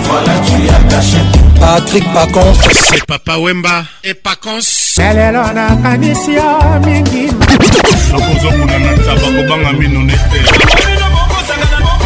Voilà, 0.00 0.32
tu 0.46 0.68
as 0.70 0.88
caché. 0.94 1.18
Patrick 1.60 2.12
Pacons. 2.12 2.54
C'est 2.90 3.04
Papa 3.06 3.36
Wemba 3.38 3.84
et 4.02 4.14
Pacons. 4.14 4.98
lelelo 4.98 5.44
nakanisi 5.52 6.32
yo 6.32 6.42
mingi 6.84 7.26
nakozokuna 8.10 8.78
na 8.78 8.90
ntaba 8.96 9.28
kobanga 9.36 9.72
mino 9.72 10.00
nete 10.02 10.81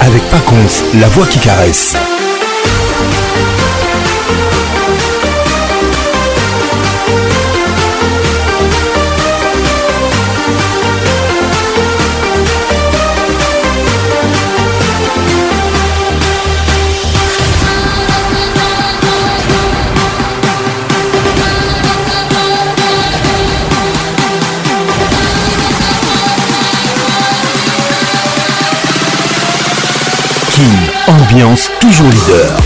avec 0.00 0.22
Paconce, 0.30 0.82
la 0.98 1.08
voix 1.08 1.26
qui 1.26 1.38
caresse. 1.38 1.94
toujours 31.80 32.08
leader. 32.28 32.62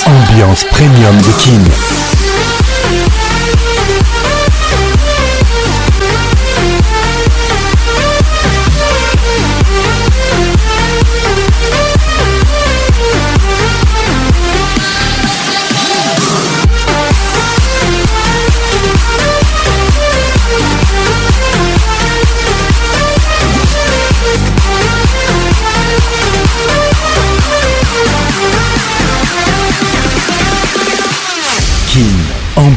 Ambiance, 0.06 0.66
premium 0.72 1.18
de 1.22 1.31
King. 1.44 2.09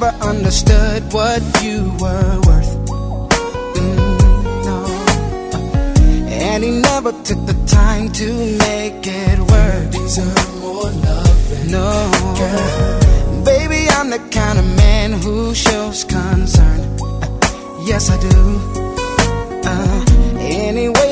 never 0.00 0.24
understood 0.34 1.02
what 1.12 1.42
you 1.62 1.78
were 2.00 2.34
worth. 2.46 2.72
Mm, 3.74 4.64
no. 4.64 4.80
And 6.48 6.64
he 6.64 6.70
never 6.70 7.12
took 7.22 7.40
the 7.44 7.56
time 7.66 8.08
to 8.20 8.28
make 8.66 9.06
it 9.06 9.38
work. 9.52 9.90
Deserve 9.90 10.54
more 10.62 10.90
love. 11.06 11.40
No. 11.76 11.90
Baby, 13.44 13.80
I'm 13.96 14.08
the 14.08 14.20
kind 14.30 14.58
of 14.58 14.64
man 14.76 15.08
who 15.22 15.54
shows 15.54 16.04
concern. 16.04 16.80
Yes, 17.84 18.08
I 18.08 18.16
do. 18.28 18.38
Uh, 19.66 20.04
anyway, 20.40 21.08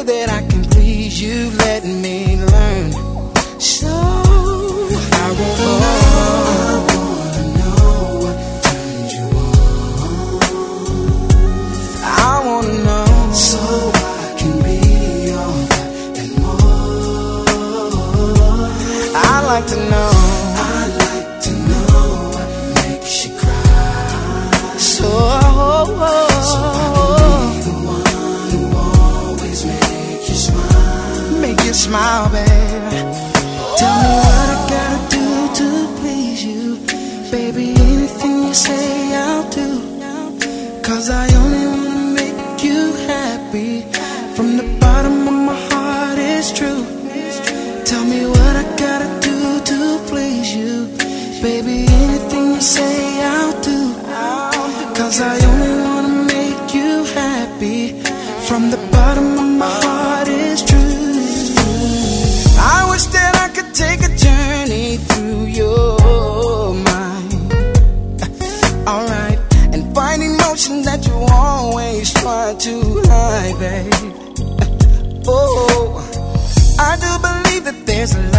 as 78.15 78.35
a 78.35 78.38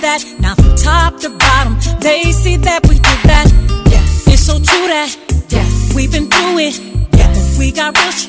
that. 0.00 0.24
Now 0.40 0.54
from 0.54 0.74
top 0.76 1.20
to 1.20 1.28
bottom, 1.30 1.74
they 2.00 2.32
see 2.32 2.56
that 2.56 2.86
we 2.88 2.96
do 2.96 3.14
that. 3.28 3.46
Yes. 3.90 4.26
It's 4.26 4.42
so 4.42 4.54
true 4.54 4.86
that. 4.88 5.14
Yes. 5.48 5.94
We've 5.94 6.10
been 6.10 6.28
through 6.28 6.58
it. 6.58 6.78
Yes. 7.12 7.52
But 7.52 7.58
we 7.58 7.70
got 7.72 7.96
rich. 7.98 8.28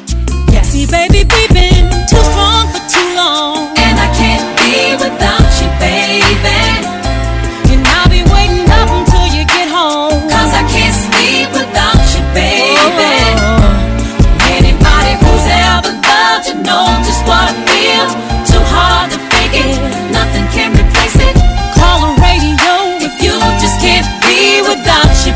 Yes. 0.52 0.70
See, 0.70 0.86
baby, 0.86 1.24
we've 1.24 1.54
been 1.54 1.86
too 2.10 2.24
strong 2.32 2.68
for 2.72 2.84
too 2.92 3.08
long. 3.16 3.72
And 3.80 3.96
I 4.00 4.08
can't 4.20 4.44
be 4.60 4.96
without 5.04 5.50
you, 5.62 5.70
baby. 5.80 6.71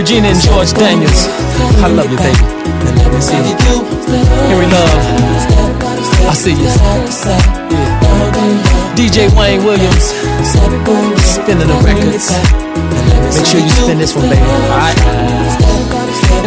Regina 0.00 0.28
and 0.32 0.40
George 0.40 0.72
Daniels. 0.72 1.28
I 1.84 1.92
love 1.92 2.08
you, 2.08 2.16
baby. 2.16 2.32
And 2.32 2.96
let 3.04 3.12
me 3.12 3.20
see 3.20 3.36
you. 3.36 3.84
Love. 4.72 5.00
I 6.24 6.32
see 6.32 6.56
you. 6.56 6.68
DJ 8.96 9.28
Wayne 9.36 9.60
Williams. 9.62 10.16
Spinning 11.20 11.68
the 11.68 11.76
records. 11.84 12.32
Make 13.36 13.44
sure 13.44 13.60
you 13.60 13.68
spin 13.68 13.98
this 13.98 14.16
one, 14.16 14.30
baby. 14.30 14.40
Alright? 14.72 14.96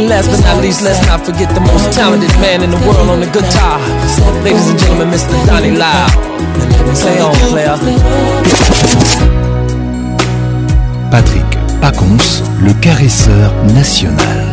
And 0.01 0.09
last 0.09 0.31
but 0.33 0.41
not 0.41 0.59
least, 0.63 0.81
let's 0.81 1.05
not 1.05 1.21
forget 1.23 1.53
the 1.53 1.61
most 1.61 1.93
talented 1.93 2.33
man 2.41 2.63
in 2.63 2.71
the 2.71 2.77
world 2.89 3.05
on 3.07 3.19
the 3.19 3.27
guitar. 3.29 3.77
Ladies 4.41 4.67
and 4.67 4.79
gentlemen, 4.79 5.09
Mr. 5.13 5.29
Donnie 5.45 5.77
Lyle. 5.77 6.09
Play 6.97 7.21
on, 7.21 7.37
player. 7.53 7.77
le 12.61 12.73
caresseur 12.79 13.51
national. 13.73 14.52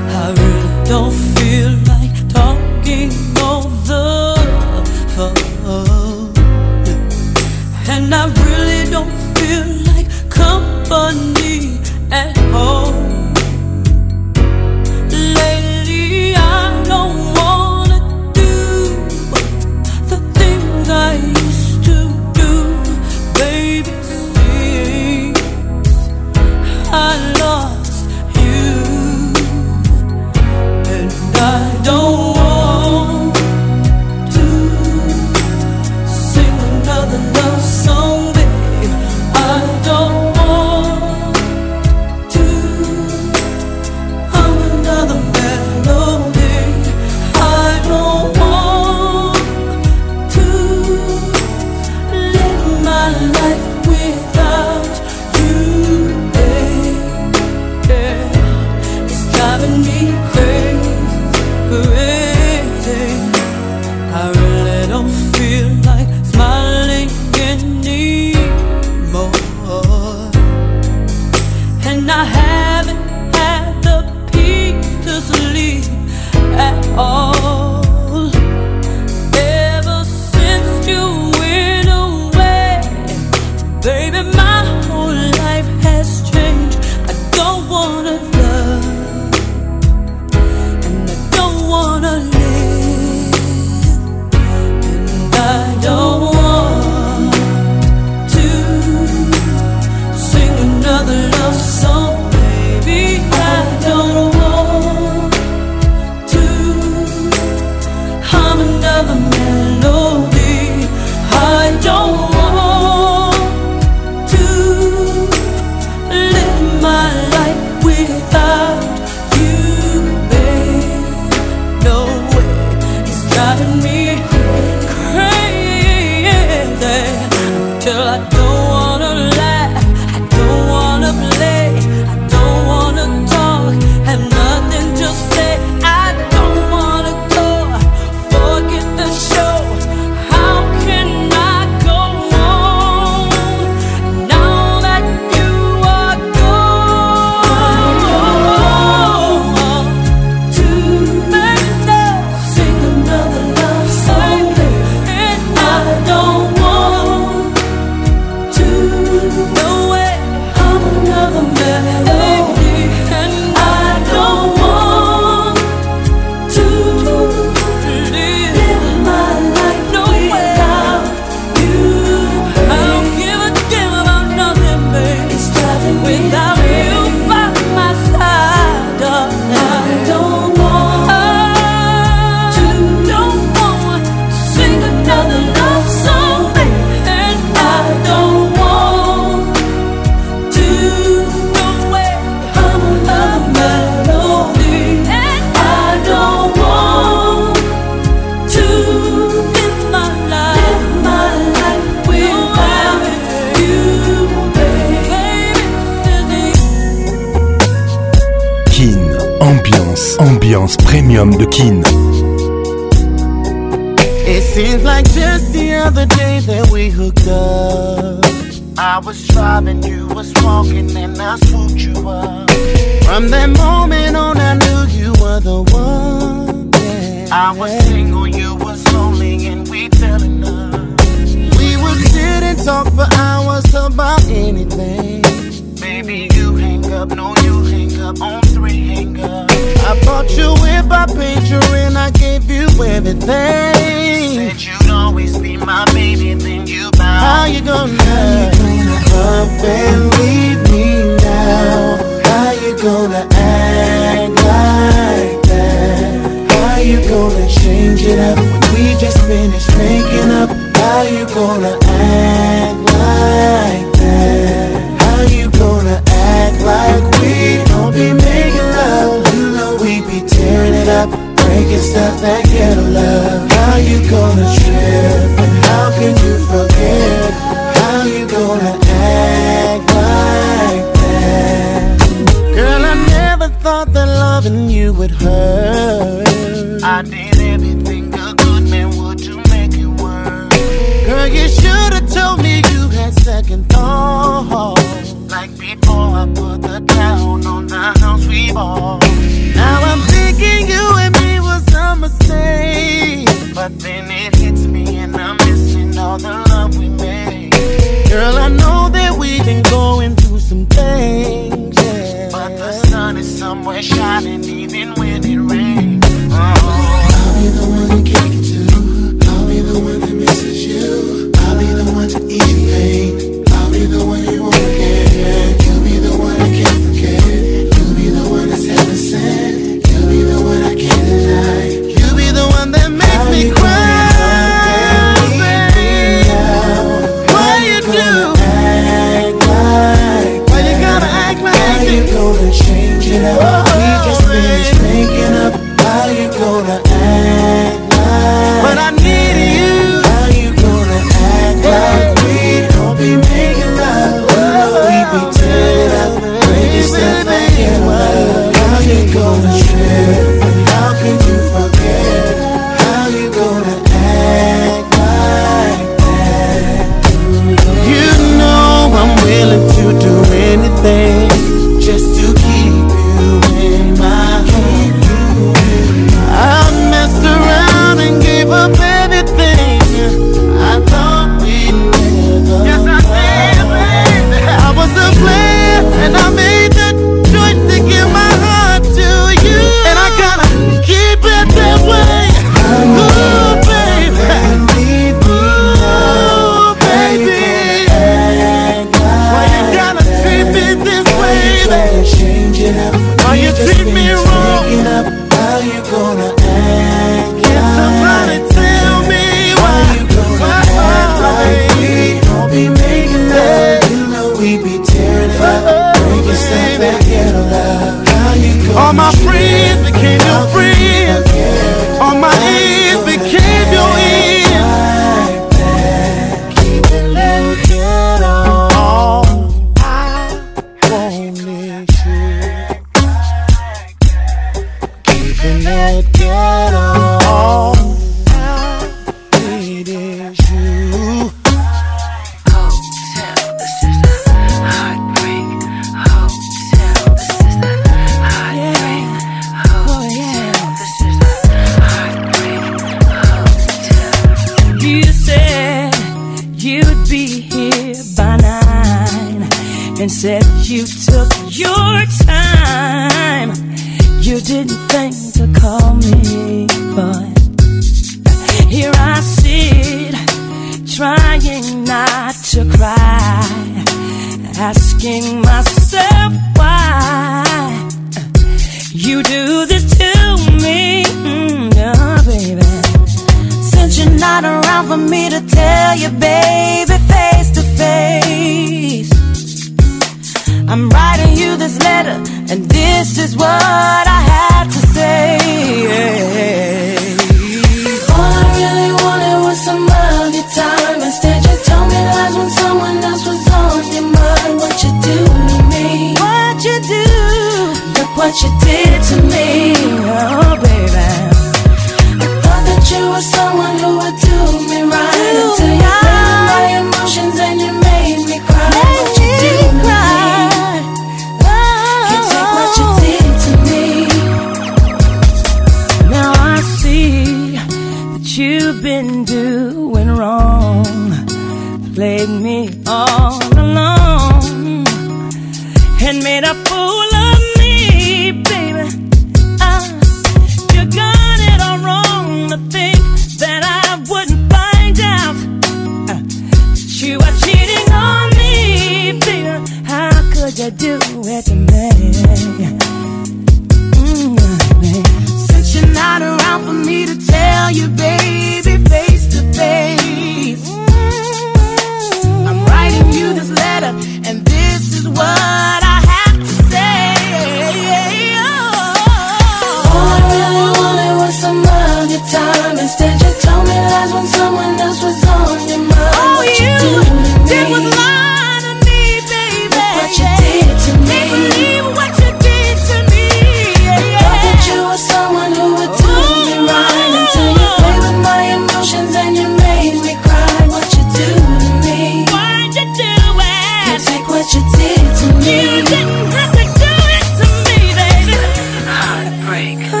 break. 599.63 600.00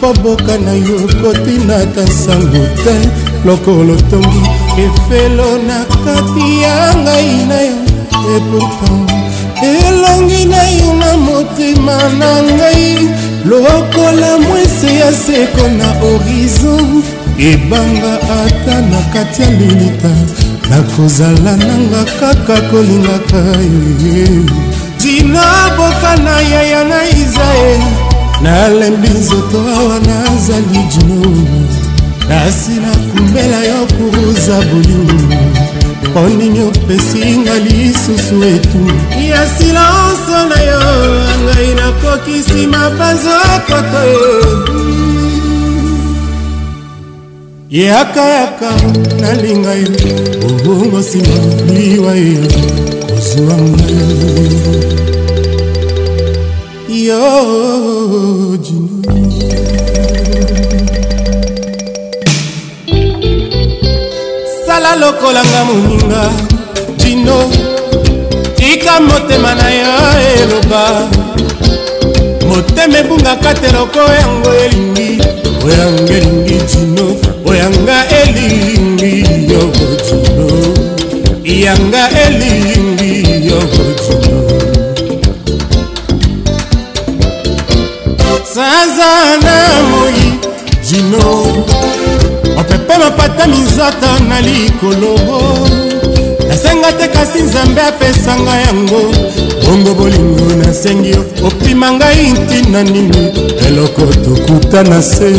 po 0.00 0.12
boka 0.12 0.58
na 0.60 0.72
yo 0.76 1.00
kotina 1.22 1.78
ta 1.94 2.02
nsango 2.04 2.62
te 2.84 2.94
lokolo 3.46 3.96
tongi 4.10 4.42
efelo 4.84 5.48
na 5.68 5.78
kati 6.04 6.46
ya 6.62 6.76
ngai 7.04 7.30
na 7.48 7.58
yo 7.70 7.78
e 8.34 8.36
pourtant 8.48 9.08
elongi 9.70 10.42
na 10.52 10.62
yo 10.76 10.88
na 11.00 11.10
motema 11.26 11.96
na 12.20 12.30
ngai 12.44 13.08
lokola 13.48 14.30
mwese 14.38 14.90
ya 15.00 15.10
seko 15.24 15.68
na 15.78 15.88
horizon 16.00 17.02
ebanga 17.52 18.12
ata 18.40 18.76
na 18.92 19.00
kati 19.12 19.42
ya 19.42 19.50
lilita 19.50 20.12
nakozala 20.70 21.52
nanga 21.56 22.02
kaka 22.20 22.56
kolingaka 22.70 23.42
ye 24.04 24.26
dina 25.00 25.46
boka 25.76 26.12
na 26.24 26.40
yaya 26.40 26.84
na 26.84 27.00
israele 27.08 28.05
nalembi 28.40 29.08
nzoto 29.08 29.60
awa 29.80 30.00
nazali 30.00 30.78
jino 30.90 31.36
nasila 32.28 32.88
kumbela 33.14 33.64
yo 33.64 33.86
kuruza 33.86 34.56
bolingo 34.56 35.24
mpo 36.10 36.28
nini 36.38 36.60
opesinga 36.60 37.58
lisusu 37.58 38.42
etu 38.44 38.82
ya 39.30 39.46
silanso 39.58 40.38
na 40.48 40.60
yo 40.62 40.80
ngai 41.44 41.74
nakokisi 41.74 42.66
mapanzo 42.66 43.38
koto 43.66 44.04
yakayaka 47.70 48.70
nalinga 49.20 49.72
yo 49.82 49.90
obongo 50.48 50.98
nsima 50.98 51.36
liwa 51.74 52.12
yo 52.26 52.46
kozwa 53.06 53.56
ngai 53.70 55.15
yo 57.04 57.28
sala 64.64 64.96
lokolanga 64.96 65.64
moninga 65.68 66.22
jino 66.96 67.50
tika 68.56 69.00
motema 69.00 69.54
na 69.54 69.70
yo 69.70 69.94
eloba 70.40 71.08
motema 72.48 72.98
ebungaka 72.98 73.54
te 73.54 73.72
loko 73.72 74.00
yango 74.20 74.54
elingi 74.64 75.10
oyanga 75.66 76.14
elingi 76.16 76.56
jino 76.70 77.06
oyanga 77.50 77.98
elingi 78.22 79.14
yo 79.52 79.62
jino 80.06 80.48
yanga 81.44 82.10
elingi 82.24 82.75
sanza 88.56 89.38
na 89.40 89.58
moi 89.90 90.22
jino 90.88 91.64
opepe 92.60 92.98
mapata 92.98 93.46
minzata 93.46 94.18
na 94.28 94.40
likolo 94.40 95.10
nasenga 96.48 96.92
te 96.92 97.08
kasi 97.08 97.42
nzambe 97.42 97.80
apesanga 97.82 98.54
yango 98.66 99.00
bongo 99.64 99.94
bolingo 99.94 100.44
nasengi 100.62 101.10
yo 101.14 101.22
opima 101.48 101.88
ngai 101.96 102.32
ntina 102.42 102.82
nini 102.82 103.22
eloko 103.66 104.04
tokuta 104.24 104.82
na 104.82 105.02
se 105.10 105.30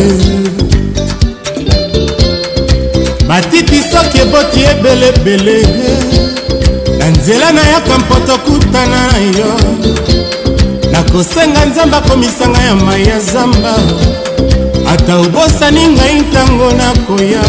matiti 3.28 3.78
soki 3.91 4.18
eboti 4.24 4.59
ebelebele 4.72 5.57
na 6.99 7.05
nzela 7.09 7.47
nayaka 7.51 7.93
mpo 8.01 8.15
tokutana 8.28 9.01
na 9.11 9.39
yo 9.39 10.26
nakosenga 10.98 11.66
nzambe 11.66 11.98
akomisanga 11.98 12.60
ya 12.62 12.76
mai 12.76 13.08
ya 13.08 13.20
zamba 13.20 13.74
ata 14.93 15.16
obosani 15.18 15.84
ngai 15.93 16.16
ntango 16.28 16.68
nakoya 16.80 17.43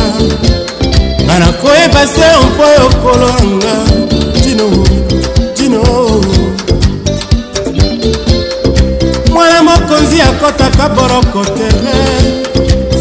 nga 1.24 1.34
nakoyeba 1.42 2.02
se 2.14 2.28
mpo 2.46 2.64
yokolo 2.78 3.28
nanga 3.38 3.74
tino 4.42 4.66
tino 5.56 5.82
mwana 9.32 9.58
mokonzi 9.68 10.16
akɔtaka 10.28 10.84
boroko 10.96 11.40
tere 11.56 11.98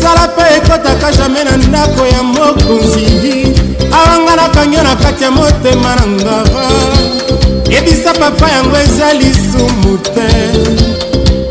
zala 0.02 0.24
mpe 0.34 0.44
ekɔtaka 0.58 1.08
jamai 1.18 1.44
na 1.48 1.54
ndako 1.68 2.02
ya 2.14 2.22
mokonzi 2.34 3.08
awa 3.98 4.14
nga 4.24 4.34
nakangi 4.40 4.78
na 4.86 4.94
kati 5.02 5.24
ya 5.24 5.32
motema 5.38 5.92
na 5.98 6.04
ngava 6.16 6.66
yebisa 7.70 8.14
papa 8.14 8.48
yango 8.52 8.78
eza 8.78 9.14
lisumu 9.14 9.98
te 9.98 10.28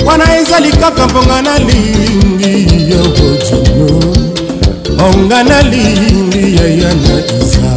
wana 0.07 0.39
ezali 0.39 0.71
kaka 0.71 1.07
mponga 1.07 1.43
nalingi 1.43 2.91
ya 2.91 2.99
bojino 2.99 4.01
mponga 4.95 5.45
nalingi 5.45 6.57
ya 6.57 6.67
yana 6.69 7.17
isa 7.27 7.73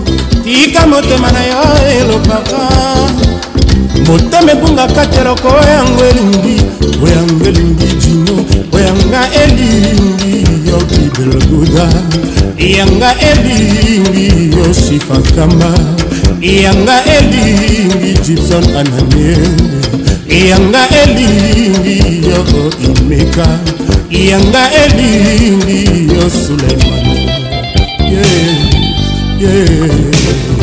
tika 0.43 0.87
motema 0.87 1.31
na 1.31 1.43
yo 1.43 1.59
elobaka 1.99 2.61
motema 4.07 4.51
ebungaka 4.51 5.05
teloko 5.07 5.47
oyango 5.47 6.03
elingi 6.09 6.61
oyanga 7.03 7.45
elingi 7.49 7.87
jino 8.01 8.33
oyanga 8.73 9.21
elingi 9.45 10.35
yo 10.69 10.77
bibelgoda 10.89 11.87
yanga 12.57 13.11
elingi 13.29 14.57
yo 14.57 14.73
sifakamba 14.73 15.71
yanga 16.41 17.03
elingi 17.03 18.13
gibson 18.25 18.63
ananie 18.75 19.37
yanga 20.49 20.79
elingi 21.03 22.23
yo 22.23 22.39
imeka 22.93 23.43
yanga 24.09 24.71
elingi 24.71 26.07
yo 26.17 26.25
suleiman 26.31 27.03
yeah, 28.07 28.31
yeah. 29.43 30.58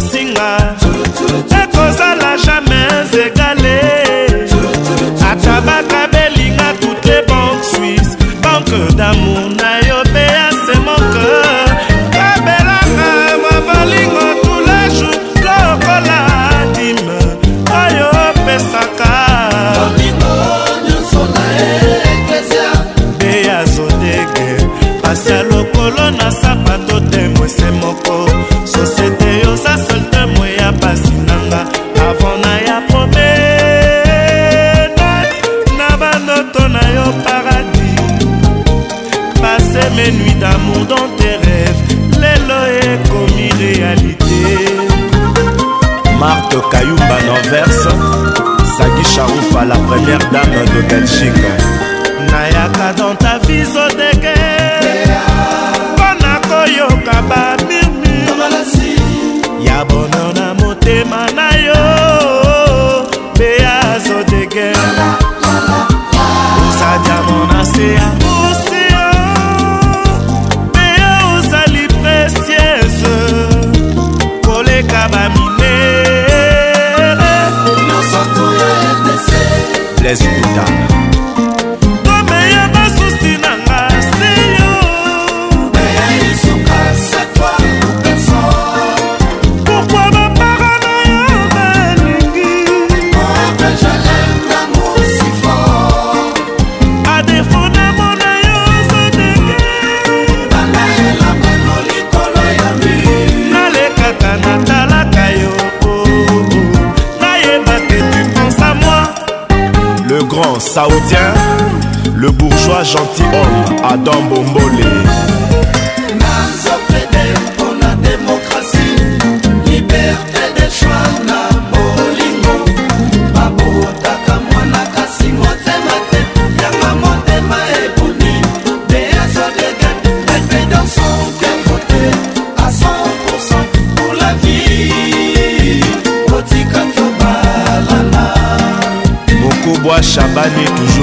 bandit 140.34 140.66
toujours. 140.74 140.93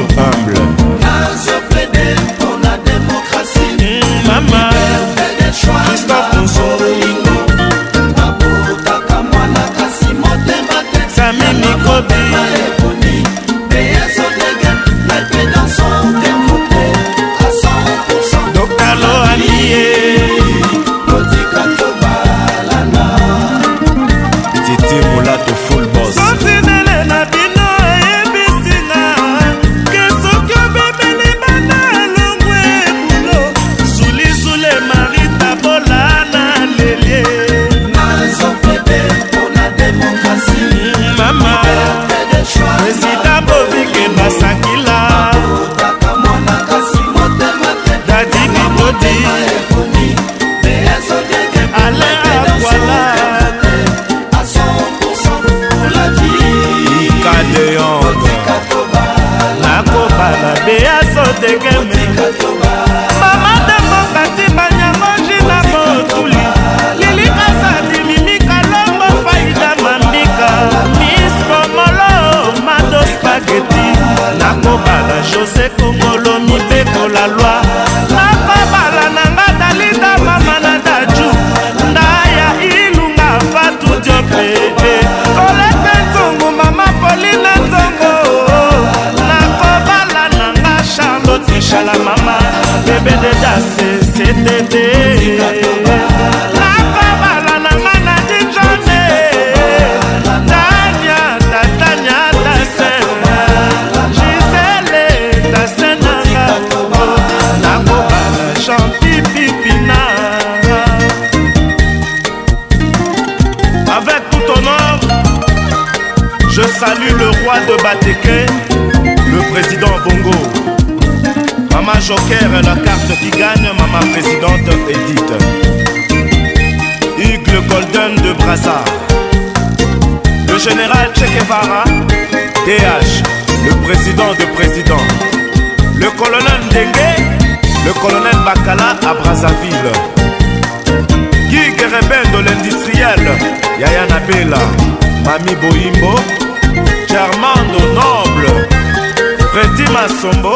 Sombo, 150.22 150.54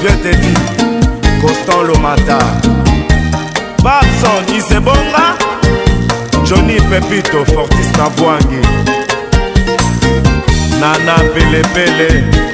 vieux 0.00 0.18
Teddy, 0.22 0.54
Constant 1.42 1.82
Lomata. 1.82 2.38
Babson 3.84 4.54
Isebonga, 4.56 5.36
Johnny 6.46 6.78
Pepito, 6.88 7.44
Fortis 7.52 7.92
Navwangi. 7.98 8.62
Nana 10.80 11.18
Pele 11.34 11.60
Pele. 11.74 12.51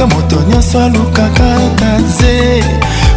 kaka 0.00 0.14
moto 0.14 0.36
nyonso 0.48 0.80
alukaka 0.80 1.54
kaze 1.78 2.62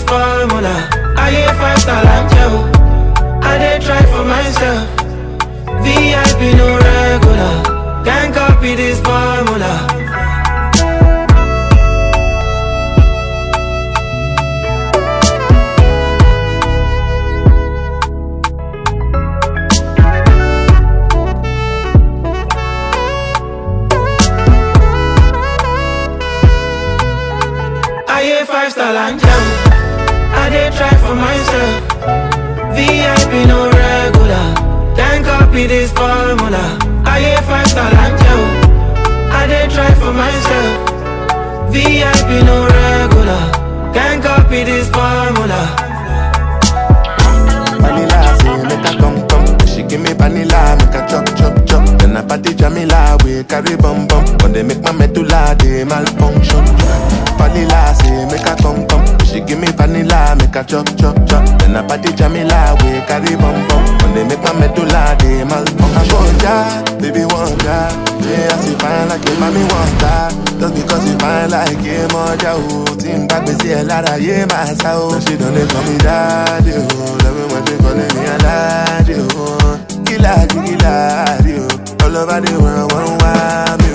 this 0.00 0.04
formula. 0.10 1.14
I 1.16 1.30
ain't 1.30 1.50
five 1.60 1.78
star, 1.80 2.02
I'm 2.04 2.28
Joe. 2.28 3.38
I 3.42 3.58
did 3.58 3.82
try 3.82 4.02
for 4.06 4.24
myself. 4.24 4.88
VIP 5.84 6.56
no 6.56 6.69
VIP, 41.72 41.86
no 42.44 42.66
regular. 42.66 43.92
Can't 43.94 44.20
copy 44.22 44.64
this 44.64 44.90
formula. 44.90 45.60
Vanilla, 47.78 48.38
say, 48.42 48.62
make 48.66 48.88
her 48.88 48.98
come, 48.98 49.28
come. 49.28 49.66
She 49.68 49.82
give 49.84 50.00
me 50.00 50.12
vanilla, 50.14 50.74
make 50.78 50.94
her 50.98 51.06
chop, 51.08 51.26
chop, 51.38 51.64
chop. 51.68 51.86
Then 52.00 52.16
I 52.16 52.22
party 52.22 52.54
Jamila, 52.54 53.18
we 53.24 53.44
carry 53.44 53.76
bum, 53.76 54.08
bum. 54.08 54.24
When 54.38 54.52
they 54.52 54.64
make 54.64 54.82
my 54.82 54.90
medulla, 54.92 55.54
they 55.60 55.84
malfunction. 55.84 56.64
Vanilla, 57.38 57.94
say, 58.02 58.26
make 58.26 58.46
her 58.48 58.56
come, 58.56 58.84
come. 58.88 58.99
She 59.30 59.38
give 59.38 59.60
me 59.60 59.70
vanilla, 59.78 60.34
make 60.34 60.54
her 60.58 60.64
chop, 60.64 60.90
chop, 60.98 61.14
chop. 61.22 61.46
Then 61.62 61.76
I 61.78 61.86
party 61.86 62.10
Jamila, 62.18 62.74
we 62.82 62.98
carry 63.06 63.38
bum 63.38 63.54
bum. 63.70 63.84
When 64.02 64.10
they 64.12 64.26
make 64.26 64.42
my 64.42 64.50
medulla, 64.58 65.14
they 65.22 65.44
malfunction. 65.46 66.10
Wonder, 66.18 66.66
baby 66.98 67.22
wonder. 67.30 67.80
Yeah, 68.26 68.58
she 68.58 68.74
fine 68.82 69.06
like 69.06 69.22
your 69.30 69.38
mommy 69.38 69.62
wonder. 69.70 70.34
Just 70.58 70.74
because 70.74 71.06
you 71.06 71.14
fine 71.22 71.48
like 71.48 71.78
your 71.78 72.10
mother, 72.10 72.58
oh. 72.58 72.98
Team 72.98 73.28
back, 73.28 73.46
we 73.46 73.54
see 73.62 73.70
a 73.70 73.84
lot 73.84 74.02
of 74.10 74.18
yeah, 74.20 74.46
my 74.50 74.66
soul. 74.82 75.14
She 75.22 75.36
don't 75.38 75.54
call 75.70 75.82
me 75.86 75.94
daddy, 75.98 76.72
oh. 76.74 77.14
Love 77.22 77.30
me 77.30 77.54
when 77.54 77.62
they 77.70 77.78
calling 77.78 78.14
me 78.18 78.26
a 78.26 78.36
daddy, 78.42 79.14
oh. 79.14 79.78
Killer, 80.10 80.42
killer, 80.50 81.38
oh. 81.38 82.02
All 82.02 82.16
over 82.18 82.40
the 82.42 82.58
world, 82.58 82.90
one, 82.90 83.14
one, 83.14 83.78
one 83.78 83.89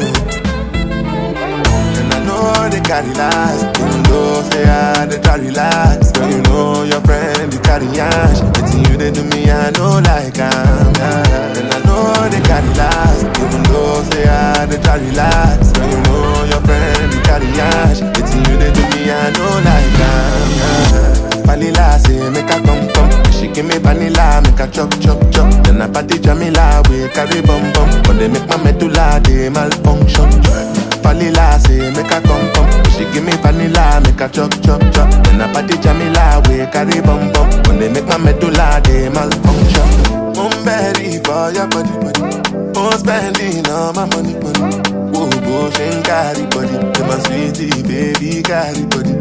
know 2.45 2.69
they 2.69 2.81
carry 2.81 3.11
lies. 3.21 3.61
Even 3.79 3.99
though 4.03 4.41
say 4.49 4.63
I 4.65 5.05
they 5.05 5.19
try 5.21 5.37
relax. 5.37 6.11
Girl, 6.11 6.29
you 6.29 6.41
know 6.49 6.83
your 6.83 7.01
friend 7.01 7.49
be 7.51 7.57
carry 7.67 7.87
ash. 7.99 8.39
It's 8.59 8.73
you 8.75 8.97
they 8.97 9.11
do 9.11 9.23
me, 9.23 9.49
I 9.49 9.71
know 9.75 9.99
like 10.11 10.37
I'm 10.37 10.91
And 11.01 11.73
I 11.73 11.77
know 11.87 12.03
they 12.33 12.41
carry 12.49 12.69
lies. 12.81 13.19
Even 13.41 13.63
though 13.69 14.01
say 14.11 14.27
I 14.29 14.65
they 14.65 14.79
try 14.81 14.97
relax. 15.01 15.71
Girl, 15.73 15.89
you 15.89 15.99
know 16.05 16.45
your 16.51 16.61
friend 16.61 17.11
be 17.13 17.19
carry 17.29 17.49
ash. 17.81 17.99
It's 18.19 18.31
you 18.35 18.53
they 18.61 18.71
do 18.77 18.83
me, 18.93 19.09
I 19.11 19.25
know 19.35 19.51
like 19.65 20.01
I'm 20.05 21.15
Vanilla 21.49 21.99
say 21.99 22.15
make 22.29 22.49
a 22.49 22.57
come 22.67 22.83
come. 22.93 23.11
She 23.31 23.47
give 23.53 23.65
me 23.65 23.77
vanilla, 23.77 24.41
make 24.43 24.59
a 24.59 24.67
chop 24.67 24.91
chop 24.99 25.19
chop. 25.31 25.47
Then 25.65 25.81
I 25.81 25.87
party 25.87 26.17
Jamila, 26.19 26.81
we 26.89 27.07
carry 27.09 27.41
bum 27.41 27.71
bum. 27.73 27.89
But 28.03 28.17
they 28.19 28.27
make 28.27 28.47
my 28.49 28.57
medulla 28.63 29.19
they 29.23 29.49
malfunction. 29.49 30.73
Vanilla 31.05 31.61
say 31.61 31.91
make 31.93 32.09
a 32.09 32.17
come 32.17 32.45
come. 32.55 32.67
She 32.97 33.05
give 33.13 33.23
me 33.23 33.31
vanilla, 33.37 34.01
make 34.01 34.19
a 34.19 34.27
chop 34.27 34.49
chop 34.65 34.81
chop. 34.89 35.05
Then 35.29 35.39
I 35.39 35.53
party 35.53 35.77
Jamila, 35.77 36.41
we 36.49 36.65
carry 36.73 36.97
bum 36.99 37.31
bum. 37.31 37.45
When 37.69 37.77
they 37.77 37.93
make 37.93 38.07
my 38.09 38.17
medulla, 38.17 38.81
they 38.83 39.05
malfunction. 39.13 39.85
Mumberi 40.33 41.21
for 41.21 41.53
your 41.53 41.69
body 41.69 41.93
body. 42.01 42.73
Oh 42.73 42.89
spending 42.97 43.61
all 43.69 43.93
my 43.93 44.09
money 44.17 44.33
money. 44.41 44.81
Oh 45.13 45.29
bushing 45.45 46.01
carry 46.01 46.41
body, 46.49 46.73
to 46.73 47.01
my 47.05 47.21
sweetie 47.29 47.85
baby 47.85 48.41
carry 48.41 48.81
body. 48.89 49.13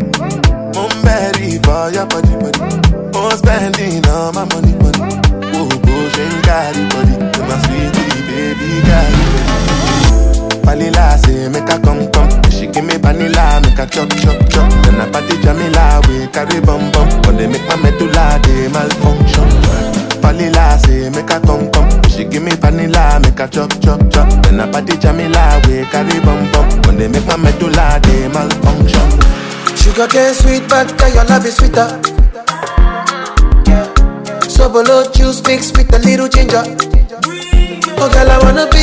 Mumberi 0.72 1.60
for 1.68 1.92
your 1.92 2.08
body 2.08 2.32
body. 2.40 3.12
Oh 3.12 3.28
spending 3.36 4.00
all 4.08 4.32
my 4.32 4.48
money 4.56 4.72
money. 4.80 5.20
Oh 5.52 5.68
bushing 5.84 6.36
carry 6.48 6.80
body, 6.96 7.14
to 7.28 7.42
my 7.44 7.56
sweetie 7.68 8.20
baby 8.24 8.80
carry 8.88 9.12
body 9.12 9.73
palila, 10.64 11.16
say 11.24 11.48
make 11.48 11.68
her 11.68 11.78
come 11.80 12.10
come. 12.10 12.30
She 12.50 12.66
give 12.66 12.84
me 12.84 12.96
vanilla, 12.96 13.60
make 13.62 13.78
a 13.78 13.86
chop 13.86 14.08
chop 14.18 14.38
chop. 14.50 14.66
Then 14.84 15.00
I 15.00 15.06
party 15.12 15.36
Jamila, 15.44 16.00
we 16.08 16.26
carry 16.32 16.58
bum 16.64 16.90
bum. 16.90 17.08
When 17.28 17.36
they 17.36 17.46
make 17.46 17.64
my 17.68 17.76
medulla, 17.76 18.40
they 18.42 18.66
malfunction. 18.72 19.48
Palila, 20.24 20.80
say 20.82 21.10
make 21.12 21.28
her 21.28 21.40
come 21.44 21.70
come. 21.70 21.90
She 22.10 22.24
give 22.24 22.42
me 22.42 22.56
vanilla, 22.56 23.20
make 23.20 23.38
a 23.38 23.46
chop 23.46 23.70
chop 23.80 24.00
chop. 24.10 24.28
Then 24.44 24.60
I 24.60 24.64
party 24.72 24.96
Jamila, 24.96 25.60
we 25.68 25.84
carry 25.92 26.18
bum 26.24 26.40
bum. 26.50 26.66
When 26.88 26.96
they 26.98 27.08
make 27.08 27.26
my 27.28 27.36
medulla, 27.36 28.00
they 28.02 28.26
malfunction. 28.32 29.08
Sugar 29.76 30.08
cane 30.08 30.34
sweet, 30.34 30.64
but 30.68 30.88
girl 30.98 31.12
your 31.14 31.24
love 31.28 31.44
is 31.46 31.56
sweeter. 31.56 31.88
Sobolo 34.48 35.10
juice 35.14 35.42
mixed 35.46 35.76
with 35.76 35.92
a 35.94 35.98
little 36.00 36.28
ginger. 36.28 36.64
Oh 38.00 38.08
girl, 38.10 38.30
I 38.30 38.38
wanna 38.42 38.66
be 38.72 38.80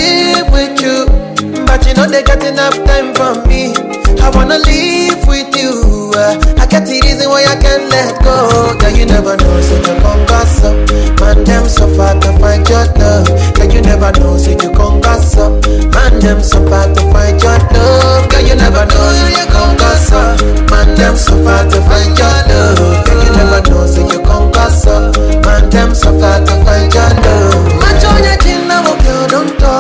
with 0.52 0.80
you 0.80 1.31
but 1.72 1.88
you 1.88 1.94
know 1.96 2.04
they 2.06 2.22
got 2.22 2.44
enough 2.44 2.76
time 2.84 3.16
for 3.16 3.32
me. 3.48 3.72
I 4.20 4.28
wanna 4.36 4.60
live 4.60 5.24
with 5.24 5.56
you. 5.56 6.12
Uh, 6.12 6.36
I 6.60 6.68
get 6.68 6.84
the 6.84 7.00
reason 7.00 7.32
why 7.32 7.48
I 7.48 7.56
can't 7.64 7.88
let 7.88 8.12
go. 8.20 8.36
Girl, 8.76 8.92
you 8.92 9.06
never 9.08 9.40
know, 9.40 9.56
so 9.68 9.76
you 9.80 9.96
come 10.04 10.20
gossip. 10.28 10.76
So. 10.76 10.76
Man, 11.24 11.38
them 11.48 11.66
so 11.72 11.88
far 11.96 12.12
to 12.20 12.30
find 12.44 12.68
your 12.68 12.84
love. 13.00 13.24
Girl, 13.56 13.72
you 13.72 13.80
never 13.88 14.12
know, 14.20 14.36
so 14.44 14.52
you 14.52 14.72
come 14.76 15.00
gossip. 15.00 15.52
So. 15.64 15.88
Man, 15.96 16.14
them 16.20 16.40
so 16.44 16.60
far 16.68 16.92
to 16.92 17.00
find 17.16 17.40
your 17.40 17.60
love. 17.72 18.28
Girl, 18.36 18.44
you 18.44 18.52
never 18.60 18.84
know, 18.92 19.08
so 19.16 19.28
you 19.38 19.46
come 19.56 19.74
gossip. 19.80 20.44
Man, 20.68 20.90
them 21.00 21.16
so 21.16 21.34
far 21.46 21.64
to 21.72 21.80
find 21.88 22.12
your 22.20 22.36
love. 22.52 23.08
Girl, 23.08 23.22
you 23.24 23.32
never 23.32 23.60
know, 23.72 23.84
so 23.88 24.02
you 24.12 24.20
come 24.28 24.52
gossip. 24.52 25.16
Man, 25.46 25.64
them 25.72 25.96
so 25.96 26.12
far 26.20 26.36
to 26.44 26.54
find 26.68 26.92
your 26.94 27.12
love. 27.16 27.64
Macho, 27.80 28.12
you're 28.20 28.36
chin, 28.44 28.68
now, 28.68 28.84
okay, 28.92 29.08
oh, 29.16 29.28
don't 29.32 29.52
talk 29.58 29.71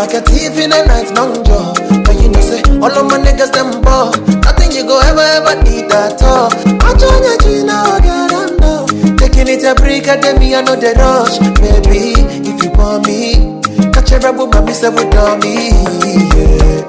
like 0.00 0.16
a 0.16 0.22
thief 0.24 0.56
in 0.56 0.72
a 0.72 0.80
night 0.88 1.12
long 1.12 1.44
jaw. 1.44 1.76
But 2.06 2.16
you 2.16 2.32
know, 2.32 2.40
say, 2.40 2.64
all 2.80 2.88
of 2.90 3.04
my 3.04 3.20
niggas, 3.20 3.52
them 3.52 3.84
ball. 3.84 4.16
Nothing 4.48 4.72
you 4.72 4.84
go 4.88 4.96
ever, 4.96 5.20
ever 5.20 5.54
need 5.60 5.92
that 5.92 6.16
all. 6.24 6.48
I 6.80 6.88
join 6.96 7.20
your 7.28 7.36
Gina, 7.44 8.00
girl, 8.00 8.32
I 8.32 8.44
now. 8.56 8.88
Taking 9.20 9.52
it 9.52 9.62
a 9.68 9.76
break, 9.76 10.08
I 10.08 10.16
tell 10.16 10.38
me, 10.40 10.54
I 10.56 10.62
know 10.64 10.74
the 10.74 10.96
rush. 10.96 11.36
Baby, 11.60 12.16
if 12.48 12.56
you 12.64 12.72
want 12.72 13.04
me, 13.04 13.60
catch 13.92 14.10
a 14.12 14.16
rebel, 14.24 14.48
but 14.48 14.64
me, 14.64 14.72
say, 14.72 14.88
with 14.88 15.12
me. 15.44 15.76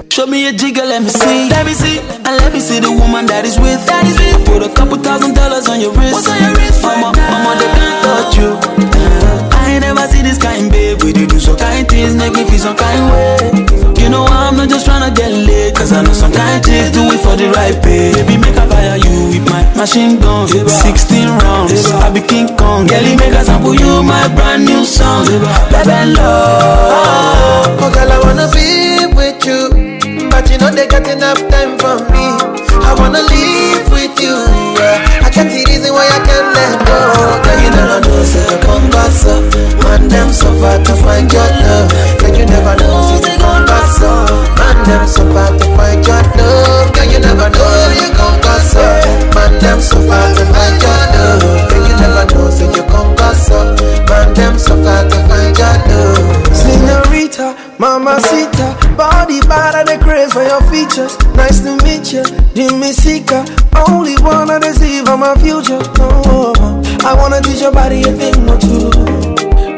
Show 0.08 0.26
me 0.28 0.48
a 0.48 0.54
jigger, 0.56 0.88
let 0.88 1.04
me 1.04 1.12
see. 1.12 1.52
Let 1.52 1.66
me 1.68 1.74
see. 1.76 2.00
And 2.24 2.40
let 2.40 2.54
me 2.56 2.62
see 2.64 2.80
the 2.80 2.92
woman 2.92 3.28
that 3.28 3.44
is 3.44 3.60
with. 3.60 3.84
That 3.92 4.08
is 4.08 4.16
with. 4.24 4.40
Put 4.48 4.64
a 4.64 4.72
couple 4.72 4.96
thousand 5.04 5.36
dollars 5.36 5.68
on 5.68 5.84
your 5.84 5.92
wrist. 6.00 6.16
What's 6.16 6.32
on 6.32 6.40
your 6.40 6.56
wrist? 6.56 6.80
Mama, 6.80 7.12
right 7.12 7.28
mama, 7.28 7.60
they 7.60 7.68
can't 7.76 7.98
touch 8.08 8.32
you. 8.40 8.50
Uh, 8.80 9.58
I 9.60 9.76
ain't 9.76 9.84
never 9.84 10.08
see 10.08 10.24
this 10.24 10.40
kind, 10.40 10.72
baby 10.72 10.91
some 11.52 11.58
kind 11.60 11.88
things 11.90 12.16
make 12.16 12.32
me 12.34 12.44
feel 12.46 12.60
some 12.60 12.76
kind 12.78 13.02
way. 13.12 13.66
You 14.02 14.10
know 14.10 14.26
I'm 14.26 14.56
not 14.56 14.70
just 14.70 14.88
tryna 14.88 15.14
get 15.16 15.32
laid, 15.32 15.76
cause 15.76 15.92
I 15.92 16.02
know 16.02 16.14
some 16.14 16.32
kind 16.32 16.64
things 16.64 16.92
do 16.92 17.04
it 17.12 17.20
for 17.20 17.36
the 17.36 17.50
right 17.52 17.76
pay. 17.84 18.14
Baby, 18.16 18.38
make 18.38 18.56
a 18.56 18.66
fire 18.70 18.96
you 18.96 19.28
with 19.36 19.46
my 19.52 19.62
machine 19.76 20.20
gun, 20.20 20.48
16 20.48 21.28
rounds, 21.44 21.72
I 21.92 22.10
be 22.14 22.22
King 22.22 22.56
Kong. 22.58 22.88
Girlie, 22.88 23.16
make 23.18 23.34
a 23.36 23.44
sample 23.44 23.76
you 23.76 24.02
my 24.02 24.28
brand 24.34 24.66
new 24.66 24.86
song, 24.86 25.26
Baby 25.26 25.46
Love. 26.16 27.68
Oh, 27.84 27.92
girl, 27.94 28.12
I 28.12 28.18
wanna 28.24 28.48
be 28.56 29.12
with 29.12 29.44
you, 29.46 30.00
but 30.32 30.48
you 30.50 30.58
know 30.58 30.72
they 30.72 30.88
got 30.88 31.06
enough 31.08 31.40
time 31.52 31.78
for 31.78 32.00
me. 32.12 32.26
I 32.88 32.96
wanna 32.98 33.20
live 33.28 33.92
with 33.92 34.18
you. 34.24 34.51
gossip, 38.34 38.62
come 38.66 38.90
gossip. 38.90 39.84
Man, 39.84 40.08
them 40.08 40.32
suffer 40.32 40.84
to 40.84 40.94
find 41.04 41.32
your 41.32 41.42
love. 41.68 41.92
Can 42.20 42.36
you 42.36 42.46
never 42.46 42.76
know 42.78 42.92
oh, 42.92 43.16
you 43.16 43.38
come 43.38 43.66
gossip? 43.66 44.58
Man, 44.58 44.88
them 44.88 45.08
suffer 45.08 45.58
to 45.58 45.66
find 45.76 46.06
your 46.06 46.24
love. 46.38 46.94
Can 46.94 47.10
you 47.12 47.20
never 47.20 47.50
know 47.50 47.60
oh, 47.60 47.92
you 48.00 48.10
come 48.16 48.40
gossip? 48.42 49.36
Man, 49.36 49.60
them 49.60 49.82
suffer 49.82 50.24
to 50.36 50.44
find 50.52 50.82
your 50.82 51.02
love. 51.14 51.70
Can 51.70 51.90
you 51.90 51.96
never 51.98 52.26
know 52.34 52.76
you 52.76 52.84
come 52.84 53.12
Man, 54.10 54.34
them 54.34 54.58
suffer 54.60 55.10
to 55.10 55.21
Rita, 57.22 57.56
Mama 57.78 58.20
Sita. 58.20 58.74
Body 58.98 59.42
bad 59.42 59.78
and 59.78 59.88
the 59.90 59.98
craze 60.04 60.34
for 60.34 60.42
your 60.42 60.58
features. 60.74 61.14
Nice 61.38 61.62
to 61.62 61.78
meet 61.86 62.10
you, 62.10 62.26
Jimmy 62.58 62.94
Seeker. 62.94 63.46
Only 63.94 64.18
wanna 64.26 64.58
deceive 64.60 65.08
on 65.08 65.20
my 65.20 65.36
future. 65.38 65.78
Oh, 66.02 66.50
I 67.06 67.14
wanna 67.14 67.40
teach 67.42 67.62
your 67.62 67.72
body 67.72 68.02
a 68.10 68.12
thing 68.18 68.50
or 68.50 68.58
two. 68.58 68.90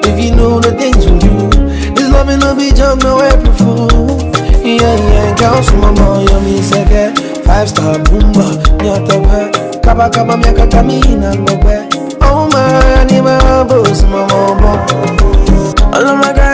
If 0.07 0.15
you 0.23 0.31
know 0.35 0.61
the 0.63 0.71
things 0.71 1.03
we 1.03 1.19
do, 1.19 1.51
this 1.95 2.07
loving 2.07 2.39
will 2.39 2.55
be 2.55 2.71
jump 2.71 3.03
no 3.03 3.19
April 3.21 3.51
Fool. 3.59 4.31
Yeah, 4.63 4.95
yeah, 5.11 5.35
girls, 5.35 5.67
mama, 5.83 6.23
me 6.47 6.61
seke. 6.63 7.03
Five 7.43 7.67
star 7.67 7.99
boomba, 8.07 8.55
nyatape. 8.79 9.83
Kaba 9.83 10.09
kaba 10.09 10.37
mi 10.37 10.47
kamina 10.75 11.35
ngobe. 11.35 11.75
Oh 12.23 12.47
my, 12.47 13.03
ni 13.09 13.19
mabos, 13.21 14.01
mama, 14.07 14.55
mama. 14.61 15.73
All 15.93 16.07
of 16.07 16.17
my 16.19 16.31
guys 16.31 16.52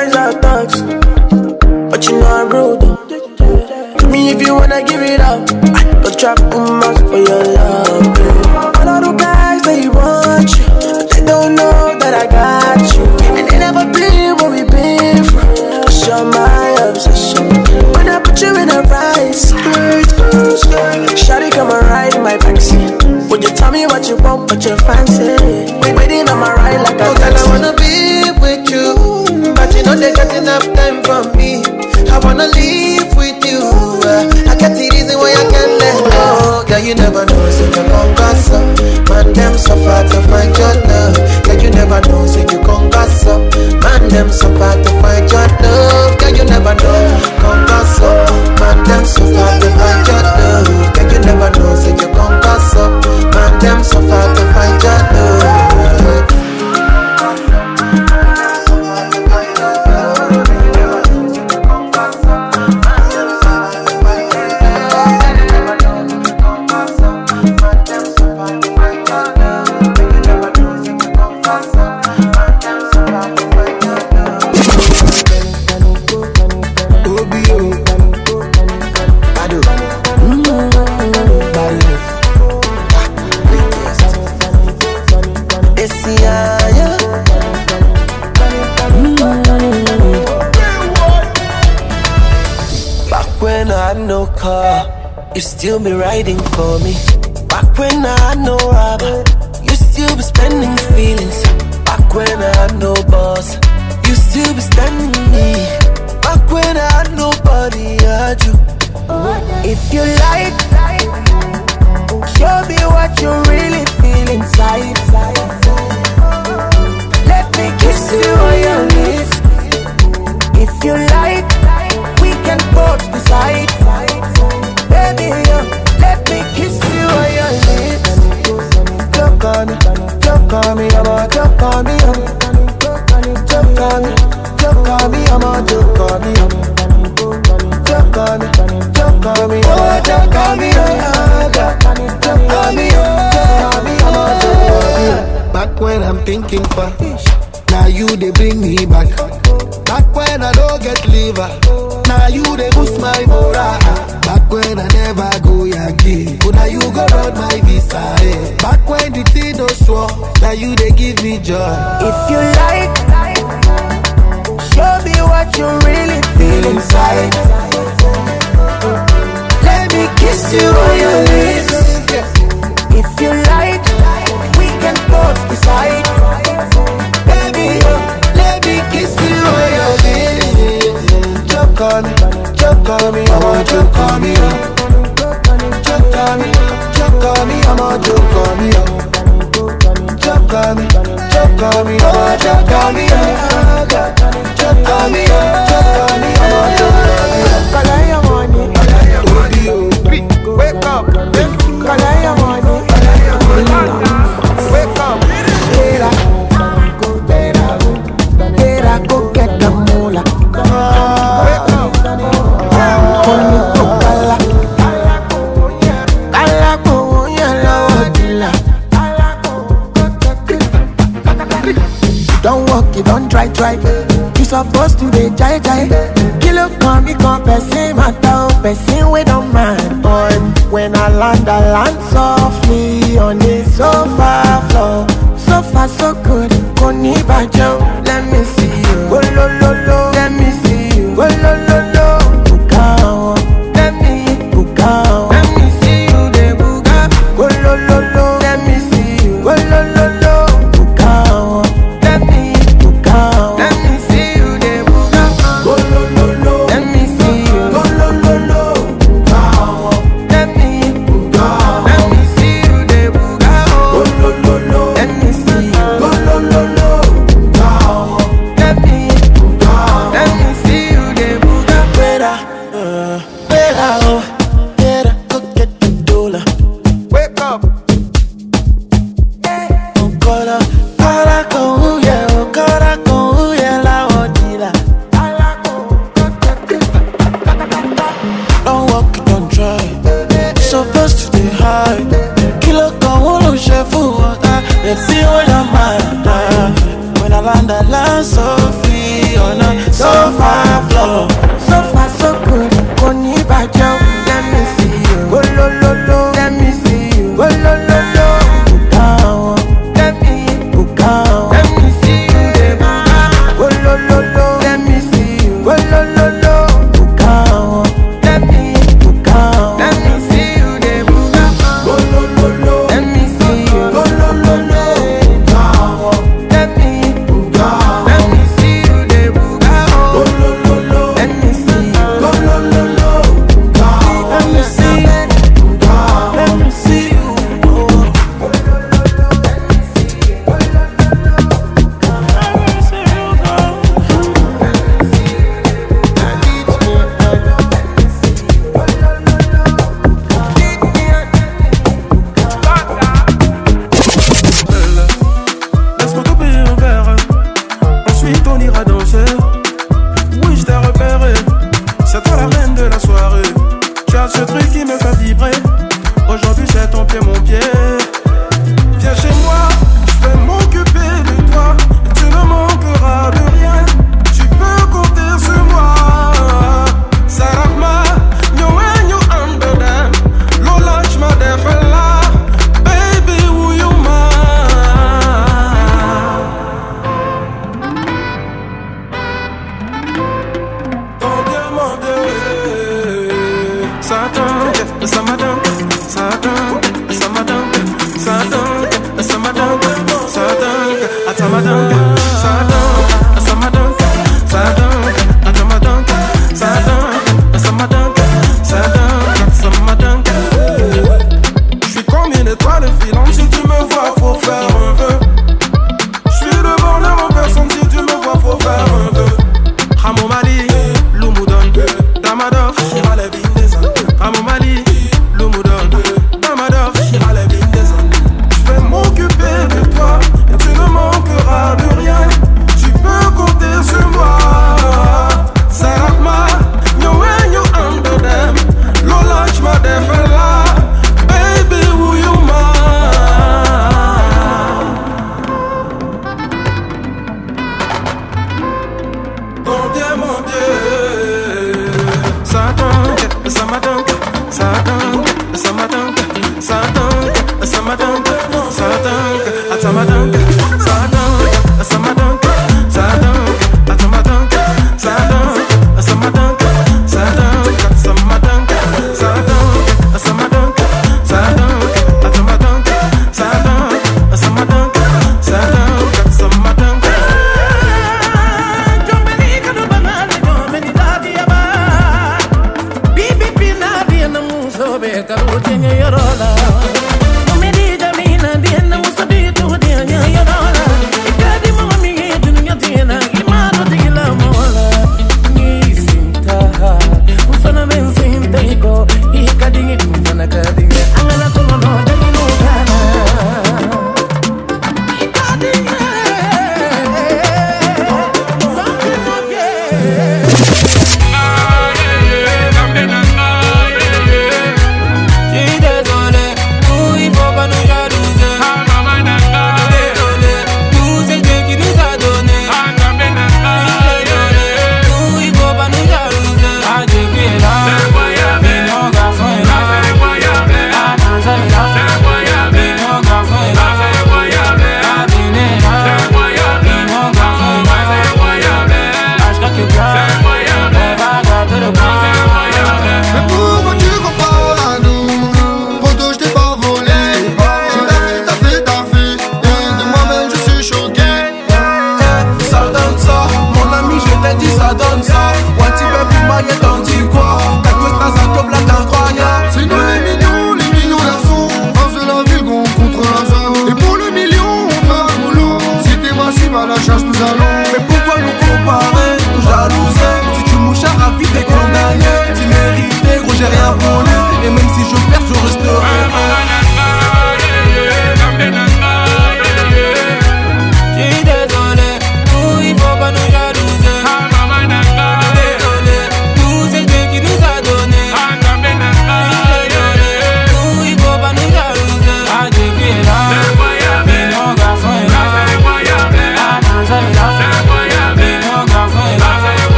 you 2.10 2.20
know 2.20 2.26
i 2.30 4.10
Me 4.10 4.32
if 4.32 4.42
you 4.42 4.56
wanna 4.56 4.82
give 4.84 5.02
it 5.02 5.20
up, 5.20 5.46
but 6.02 6.18
trap 6.18 6.40
boomers 6.50 6.98
for 7.06 7.22
your 7.30 7.44
love. 7.54 8.74
All 8.82 9.06
of 9.06 9.16
guys 9.20 9.62
they 9.62 9.86
want 9.88 10.50
you, 10.58 10.66
but 10.98 11.06
they 11.14 11.22
don't 11.22 11.54
know 11.54 11.94
that 12.02 12.14
I 12.18 12.26
got 12.26 12.82
you, 12.98 13.06
and 13.38 13.44
they 13.46 13.58
never 13.62 13.86
been 13.94 14.34
what 14.42 14.50
we 14.50 14.66
been 14.66 15.22
through. 15.22 15.86
Cause 15.86 16.02
you're 16.10 16.26
my 16.26 16.70
obsession. 16.90 17.46
When 17.94 18.10
I 18.10 18.18
put 18.18 18.42
you 18.42 18.58
in 18.58 18.74
a 18.74 18.82
rice 18.90 19.54
skirt, 19.54 20.10
shawty 21.14 21.52
come 21.54 21.70
and 21.70 21.86
ride 21.94 22.18
my 22.26 22.36
backseat. 22.42 23.30
Would 23.30 23.44
you 23.44 23.54
tell 23.54 23.70
me 23.72 23.86
what 23.86 24.10
you 24.10 24.18
want, 24.18 24.50
what 24.50 24.66
you 24.66 24.76
fancy? 24.90 25.38
Waiting 25.94 26.26
on 26.30 26.40
my 26.42 26.54
ride 26.58 26.82
like 26.82 26.98
a. 26.98 27.06
Oh, 27.06 27.16
girl, 27.22 27.38
I 27.38 27.46
wanna 27.54 27.74
be 27.78 28.34
with 28.42 28.66
you, 28.74 28.98
but 29.54 29.70
you 29.78 29.84
know 29.86 29.94
they 29.94 30.12
got 30.14 30.34
enough 30.34 30.66
time 30.74 31.04
for 31.06 31.22
me 31.38 31.49
wanna 32.30 32.48
live 32.54 33.10
with 33.18 33.42
you. 33.50 33.62
Uh, 34.06 34.22
I 34.46 34.54
get 34.62 34.78
the 34.78 34.86
reason 34.94 35.18
why 35.18 35.34
I 35.34 35.44
can't 35.52 35.76
let 35.82 35.98
go. 36.14 36.28
Girl, 36.70 36.82
you 36.86 36.94
never 36.94 37.26
know, 37.26 37.44
so 37.50 37.66
you 37.66 37.82
come 37.90 38.10
pass 38.22 38.50
up. 38.54 38.62
Uh, 38.62 39.10
man, 39.10 39.34
them 39.34 39.58
so 39.58 39.74
far 39.84 40.04
to 40.06 40.20
find 40.30 40.54
your 40.62 40.74
love. 40.90 41.18
Girl, 41.46 41.58
you 41.66 41.72
never 41.74 42.00
know, 42.08 42.22
so 42.30 42.40
you 42.52 42.58
come 42.62 42.86
pass 42.92 43.26
up. 43.26 43.42
Uh, 43.58 43.82
man, 43.84 44.02
them 44.14 44.30
so 44.32 44.48
far 44.58 44.76
to 44.78 44.99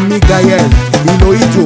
Mamigaël, 0.00 0.62
Iloïdjo 1.12 1.64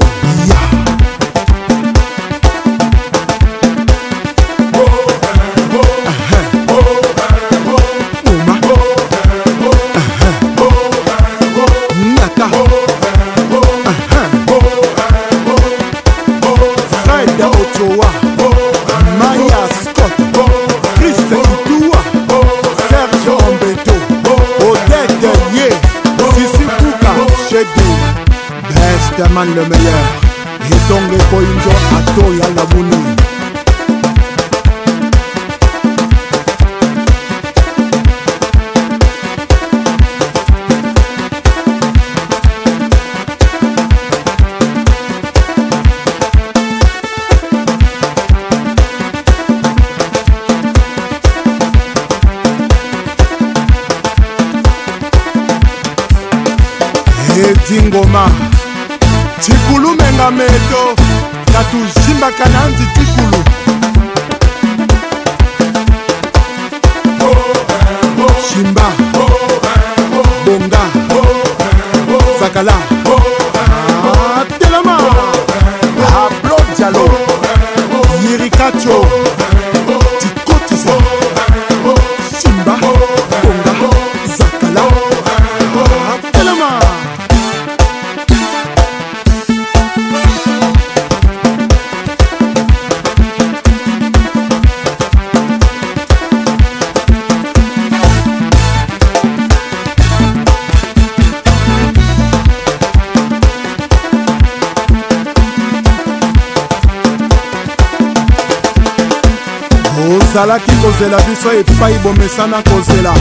topesana 112.25 112.63
kozela 112.63 113.13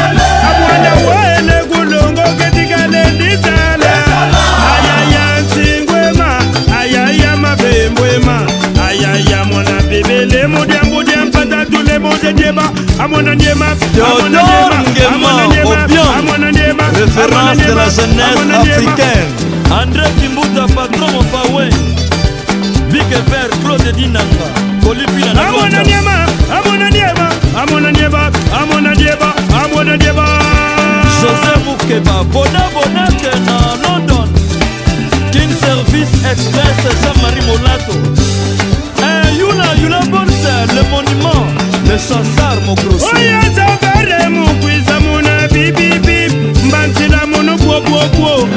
amwana 0.49 0.95
wele 1.09 1.65
kulongo 1.65 2.23
ketikale 2.39 3.05
ndisala 3.11 3.93
ayaya 4.71 5.41
nsingwema 5.41 6.39
ayaya 6.81 7.37
mabembwema 7.37 8.47
ayaya 8.89 9.45
mwana 9.45 9.83
bebele 9.83 10.47
mudiambudia 10.47 11.25
mpata 11.25 11.67
tule 11.67 11.99
mudediema 11.99 12.71
amwana 12.99 13.35
ndiema 13.35 13.67
amwana 15.15 15.47
ndiema 15.49 16.05
amwana 16.19 16.51
ndiema 16.53 16.83
référence 16.83 17.63
de 17.67 17.75
la 17.75 17.91
jeunesse 17.91 18.55
africaine 18.55 19.31
andré 19.71 20.09
kimbuta 20.21 20.75
patron 20.75 21.11
mofawe 21.11 21.69
bike 22.91 23.17
vert 23.31 23.55
claude 23.65 23.93
dinanga 23.93 24.68
kolipina 24.89 25.35
na 25.35 25.43
amona 25.49 25.83
niema 25.85 26.27
amona 26.57 26.91
niema 26.91 27.31
amona 27.63 27.91
nieba 27.93 28.23
amona 28.63 28.95
nieba 28.95 29.29
amona 29.65 29.97
nieba 29.97 30.27
josé 31.23 31.55
mukeba 31.65 32.25
bona 32.33 32.63
bonate 32.75 33.33
na 33.47 33.59
london 33.85 34.29
king 35.33 35.51
service 35.65 36.13
express 36.31 36.79
jean-marie 37.03 37.43
molato 37.49 37.95
eh, 39.09 39.39
yula 39.39 39.69
yula 39.83 39.99
bonse 40.13 40.53
le 40.75 40.83
monument 40.91 41.45
le 41.89 41.99
chansar 42.09 42.57
mogrosoyazavere 42.67 44.29
mukwiza 44.29 45.01
muna 45.01 45.37
bibibi 45.53 46.19
mbansila 46.65 47.27
munu 47.27 47.57
bwobwobwo 47.59 48.49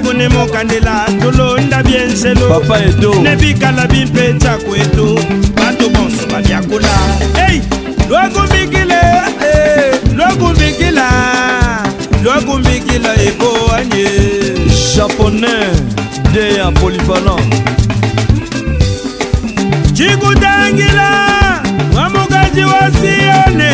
ebone 0.00 0.28
mokandela 0.28 1.06
tolonda 1.22 1.82
bienselo 1.82 2.62
nebikala 3.22 3.86
bimpetya 3.86 4.56
kwetu 4.56 5.14
bato 5.54 5.88
bonso 5.90 6.26
babyakula 6.26 6.88
ei 7.48 7.60
lwakumbikile 8.08 8.96
eh, 9.44 10.00
lwakumbikila 10.16 11.04
lwakumbikila 12.24 13.10
ekoanye 13.28 14.08
japonais 14.94 15.78
de 16.32 16.54
ya 16.54 16.70
polyvalent 16.72 17.54
cikutangila 19.94 21.08
mwamukaji 21.92 22.64
wa 22.64 22.90
sione 23.00 23.68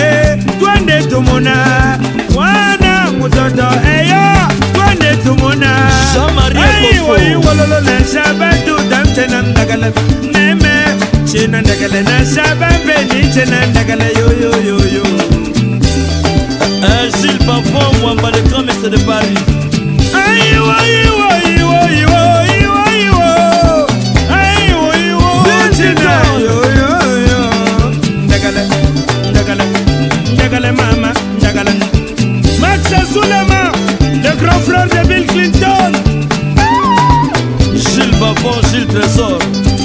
twende 0.60 1.02
tumuna 1.10 1.54
mwana 2.34 3.10
mutoto 3.18 3.66
eyo 3.98 4.26
tumuna 5.26 5.70
aiwaiwololo 6.64 7.80
na 7.86 7.96
zaba 8.12 8.48
dudam 8.66 9.06
ce 9.14 9.24
na 9.32 9.38
ndagala 9.42 9.88
neme 10.34 10.72
ce 11.30 11.42
na 11.52 11.58
ndagala 11.64 12.00
na 12.10 12.16
zaba 12.34 12.68
mbeni 12.84 13.18
ce 13.34 13.42
na 13.50 13.58
ndagala 13.66 14.04
yoyoyoyo 14.18 15.04
agile 16.92 17.32
eh, 17.32 17.38
pavon 17.46 17.94
wamba 18.06 18.28
le 18.34 18.40
grand 18.48 18.64
mestre 18.66 18.90
de 18.94 18.98
paris 18.98 19.40
Ndagala, 28.26 28.62
ndagala, 29.32 29.64
ndagala 30.34 30.72
mama, 30.72 31.10
ndagala 31.40 31.72
Max 32.62 32.92
Azulema 33.00 33.65
grand 34.38 34.60
frère 34.60 34.86
de 34.86 35.08
Bill 35.08 35.26
Clinton 35.26 35.92
Gilles 37.74 38.16
Bavon, 38.20 38.60
Gilles 38.72 38.86
Trésor 38.86 39.38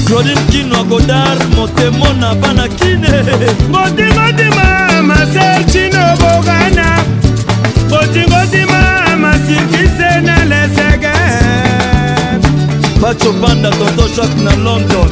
claudine 0.05 0.41
kino 0.51 0.83
godar 0.85 1.37
motemo 1.55 2.07
na 2.19 2.35
bana 2.35 2.67
kine 2.67 3.25
ngotingotima 3.69 5.01
masel 5.01 5.63
chino 5.69 6.01
bogana 6.17 7.03
ngotingotima 7.87 9.15
masikise 9.17 10.21
na 10.21 10.45
lesege 10.45 11.13
bacopanda 13.01 13.69
tonto 13.71 14.07
jacke 14.15 14.41
na 14.43 14.55
london 14.55 15.09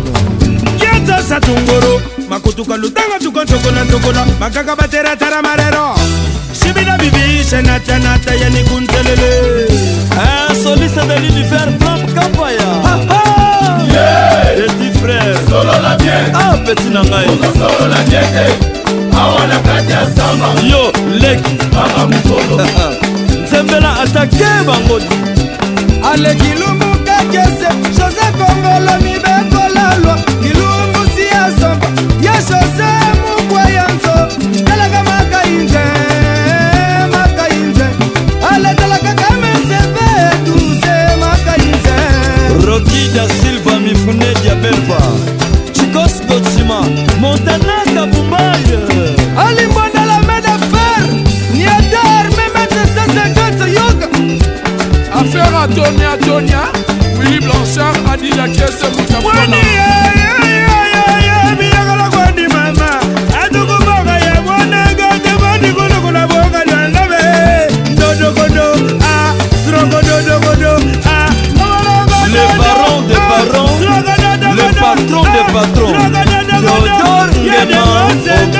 kiatosa 0.79 1.39
tunguru 1.41 2.01
makutuka 2.29 2.77
lutango 2.77 3.19
tukontokola 3.19 3.83
ntokola 3.83 4.25
makaka 4.39 4.75
bateratara 4.75 5.41
marero 5.41 5.95
Chibida 6.65 6.97
bibi, 6.97 7.45
chenata 7.49 7.99
nata 7.99 8.33
yani 8.33 8.63
kuntelele 8.63 9.65
Un 9.69 10.51
eh, 10.51 10.63
soliste 10.63 11.01
de 11.05 11.15
l'univers, 11.21 11.69
Franck 11.79 12.11
Kampaya 12.15 12.69
ha, 12.85 12.95
ha. 13.09 13.83
Yeah. 13.93 14.65
Petit 14.65 14.91
frère, 14.99 15.35
solo 15.47 15.73
la 15.83 15.95
bien 15.97 16.31
Ah 16.33 16.55
petit 16.65 16.89
nangai, 16.89 17.27
solo 17.53 17.87
la 17.87 18.01
bien 18.09 18.25
Awa 19.13 19.45
na 19.47 19.57
kati 19.59 19.91
ya 19.91 20.05
samba 20.15 20.47
Yo, 20.71 20.91
leki 21.19 21.55
Mama 21.73 22.15
mukolo 22.15 22.59
Nzembela 23.43 23.99
atake 23.99 24.47
bangoti 24.67 25.15
Aleki 26.13 26.49
lumu 26.59 26.95
kakese 27.05 27.69
Jose 27.97 28.25
Kongolo 28.37 28.93
mibekolalwa 29.01 30.15
Kilungu 30.41 31.09
siya 31.15 31.41
samba 31.61 31.87
Ya 32.21 32.33
Jose 32.33 33.14
loki 42.75 43.07
da 43.13 43.25
silva 43.39 43.77
mifune 43.79 44.33
diabelva 44.41 44.97
chikos 45.71 46.13
gocima 46.27 46.79
montana 47.21 47.77
kabumbaye 47.93 48.75
yeah. 48.79 49.47
alimbondala 49.47 50.17
medefer 50.29 50.99
niadar 51.55 52.25
memetesesegete 52.39 53.65
yoga 53.79 54.07
affaire 55.19 55.57
atonia 55.63 56.11
atonia 56.11 56.61
wili 57.19 57.39
blanchard 57.45 57.95
adila 58.13 58.47
kiese 58.47 58.87
mutapona 58.97 59.57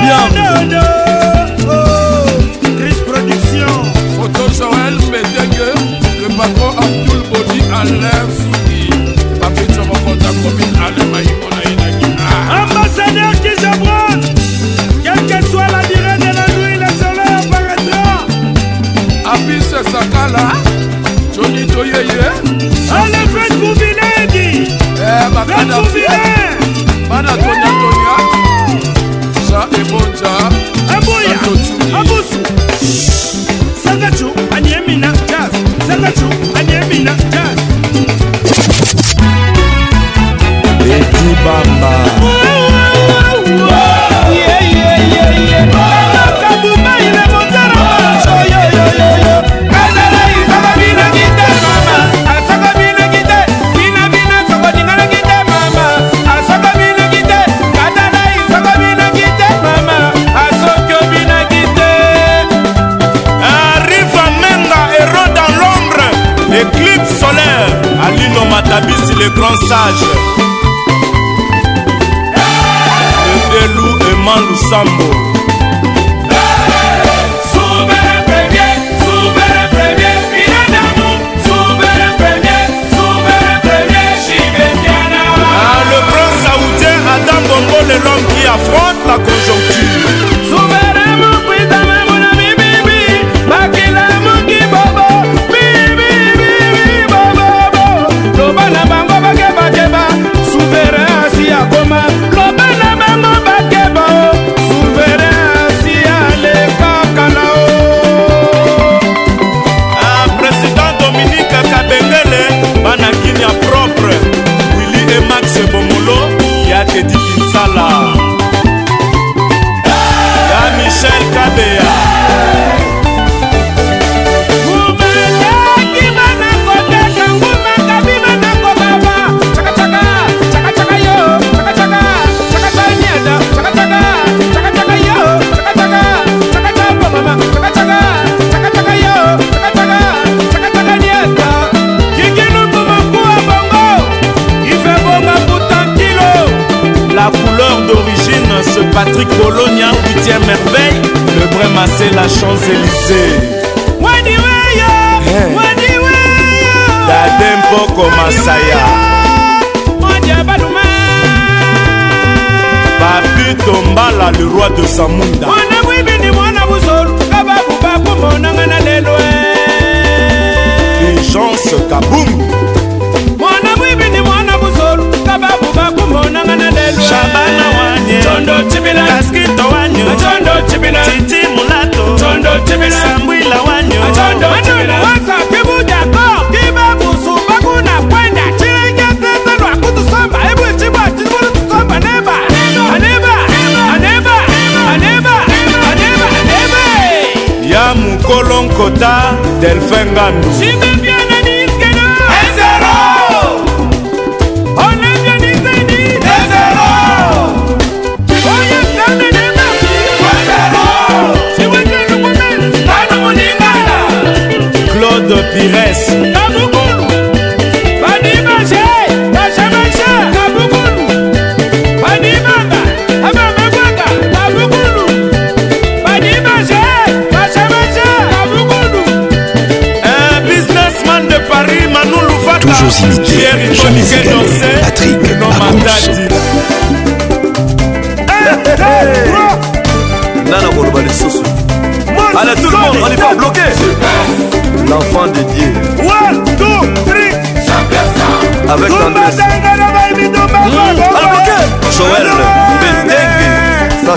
No, 0.06 0.28
no, 0.30 0.62
no. 0.64 1.35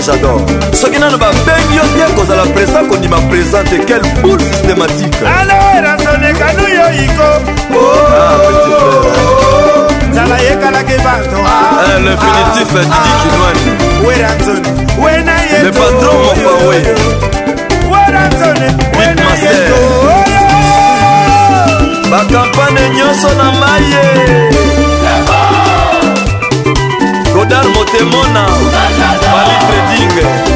j'adore 0.06 0.40
soki 0.72 0.96
nano 0.98 1.18
babengi 1.18 1.76
yo 1.76 1.82
te 1.82 2.12
kozala 2.14 2.42
présent 2.54 2.88
kondima 2.88 3.16
présent 3.28 3.62
te 3.64 3.76
quelle 3.84 4.00
boule 4.22 4.40
systématique 4.40 5.14
alaerasolekanuyo 5.20 6.84
ah, 6.84 7.02
iko 7.04 7.28
nzala 10.10 10.36
yekalaki 10.42 10.94
bato 11.04 11.38
ah. 11.46 11.50
eh, 11.84 11.98
le 12.02 12.12
finitif 12.16 12.72
ah, 12.80 12.82
didi 13.04 13.16
kinwani 13.22 13.62
weranzoni 14.06 14.70
wena 15.04 15.32
yeto 15.52 15.64
le 15.64 15.70
patron 15.70 16.18
mofawe 16.24 16.78
weranzoni 17.92 18.68
wena 18.98 19.28
yeto 19.42 19.78
bakampane 22.10 22.82
nyonso 22.96 23.28
na 23.36 23.44
maye 23.60 24.02
eh, 25.06 25.30
oh. 25.30 25.34
godar 27.38 27.64
motemona 27.74 28.44
Coringa. 30.08 30.49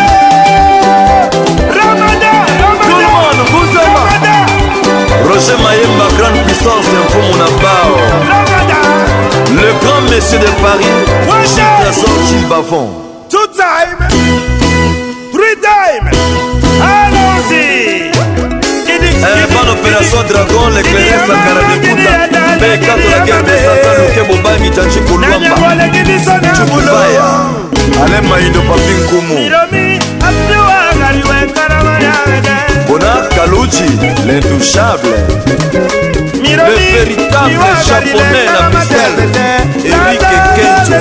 roger 5.29 5.59
mayemba 5.63 6.07
grande 6.17 6.41
puissance 6.43 6.89
mfumu 7.07 7.37
na 7.41 7.45
bao 7.45 7.99
le 9.57 9.73
grand 9.85 10.05
monsieur 10.11 10.39
de 10.41 10.47
paris 10.47 11.51
trésor 11.81 12.19
gil 12.29 12.45
bavon 12.51 12.89
two 13.29 13.47
time 13.47 14.09
three 15.35 15.55
time 15.61 16.11
allons-y 16.83 18.11
ban 19.55 19.67
opération 19.77 20.23
dragon 20.31 20.69
leclerc 20.71 21.21
sakara 21.27 21.61
de 21.83 21.89
buta 21.89 22.15
bekatu 22.61 23.09
na 23.11 23.19
guerre 23.27 23.43
de 23.47 23.55
satan 23.65 23.95
luke 24.01 24.23
mobali 24.28 24.69
janji 24.77 25.01
kolwambaubaya 25.07 27.27
ale 28.05 28.19
maindo 28.28 28.61
papi 28.69 28.95
nkumu 29.01 29.37
bona 32.89 33.12
kaluci 33.37 33.85
l'intouchable 34.27 35.15
le 36.59 36.65
véritable 36.95 37.59
japonais 37.89 38.49
la 38.55 38.61
misel 38.73 39.15
erik 39.97 40.24
kenjo 40.57 40.95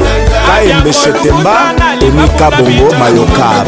kaembe 0.47 0.93
shetemba 0.93 1.55
tonika 1.99 2.51
bongo 2.51 2.95
mayokab 2.99 3.65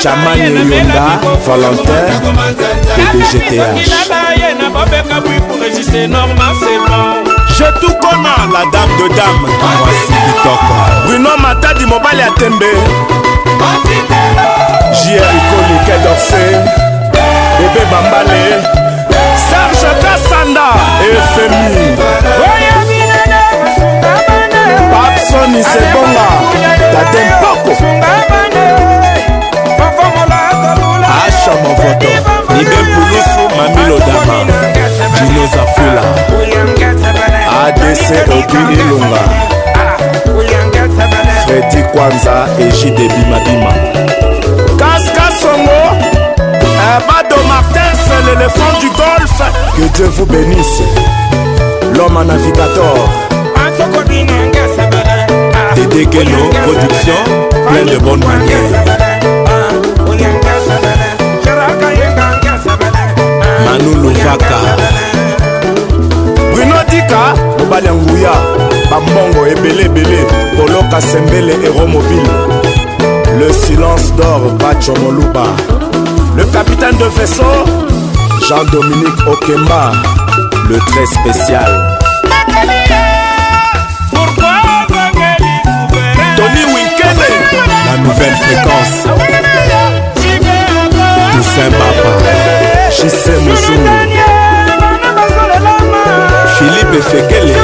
chamane 0.00 0.48
yonda 0.70 1.20
volontaire 1.46 2.18
pdgth 2.98 3.62
je 7.58 7.64
tukona 7.80 8.34
la 8.54 8.60
dame 8.70 8.94
de 8.98 9.08
dame 9.16 9.48
mwasi 9.82 10.14
kitoko 10.26 10.76
bruno 11.06 11.30
matadi 11.38 11.86
mobali 11.86 12.20
ya 12.20 12.30
tembe 12.30 12.66
jierikoli 15.02 15.76
kedorse 15.86 16.42
ebe 17.64 17.84
bambale 17.90 18.62
serge 19.46 19.90
kasanda 20.02 20.66
efemi 21.12 21.96
papsoni 24.92 25.62
sebonga 25.72 26.26
tate 26.94 27.22
mpoko 27.24 27.84
asha 31.26 31.52
movoto 31.62 32.08
ibepulusu 32.60 33.40
mamilodama 33.56 34.44
jinoza 35.14 35.66
fula 35.74 36.02
adc 37.58 38.06
obi 38.22 38.40
ilunga 38.72 39.20
ah, 39.76 39.78
fredi 41.46 41.80
kwanza 41.92 42.34
egide 42.60 43.04
bimabima 43.08 43.72
kaska 44.78 45.26
songo 45.42 45.80
euh, 46.40 46.98
bado 47.08 47.36
martins 47.48 48.00
l'éléphant 48.26 48.74
du 48.80 48.88
golfe 48.90 49.44
que 49.76 49.84
dieu 49.96 50.06
vous 50.16 50.26
bénisse 50.26 50.82
l'homme 51.96 52.16
à 52.18 52.18
navigator 52.24 52.98
ah, 53.56 53.68
dedegelo 55.76 56.40
production 56.62 57.20
ah, 57.26 57.28
plein 57.70 57.84
de 57.92 57.98
bonne 57.98 58.22
manière 58.24 58.70
manu 63.64 63.92
luvaka 64.02 64.56
tika 66.90 67.34
mobali 67.58 67.86
ya 67.86 67.94
nguya 67.94 68.32
bambongo 68.90 69.46
ebeleebele 69.46 70.18
koloka 70.56 71.00
sembele 71.02 71.52
ero 71.64 71.86
mobile 71.86 72.30
le 73.38 73.52
silence 73.52 74.10
d'or 74.18 74.40
bacho 74.60 74.92
moluba 74.96 75.44
le 76.36 76.44
capitaine 76.44 76.96
de 76.98 77.08
vaisseau 77.16 77.66
jean-dominique 78.48 79.22
okemba 79.32 79.92
le 80.68 80.78
très 80.90 81.06
spécial 81.16 81.70
tony 86.36 86.62
winkede 86.74 87.28
la 87.86 87.96
nouvelle 88.04 88.36
fréquence 88.44 88.96
toussaint 91.34 91.70
bapa 91.78 92.10
jise 92.90 93.32
mosulu 93.46 94.27
befekele 96.90 97.54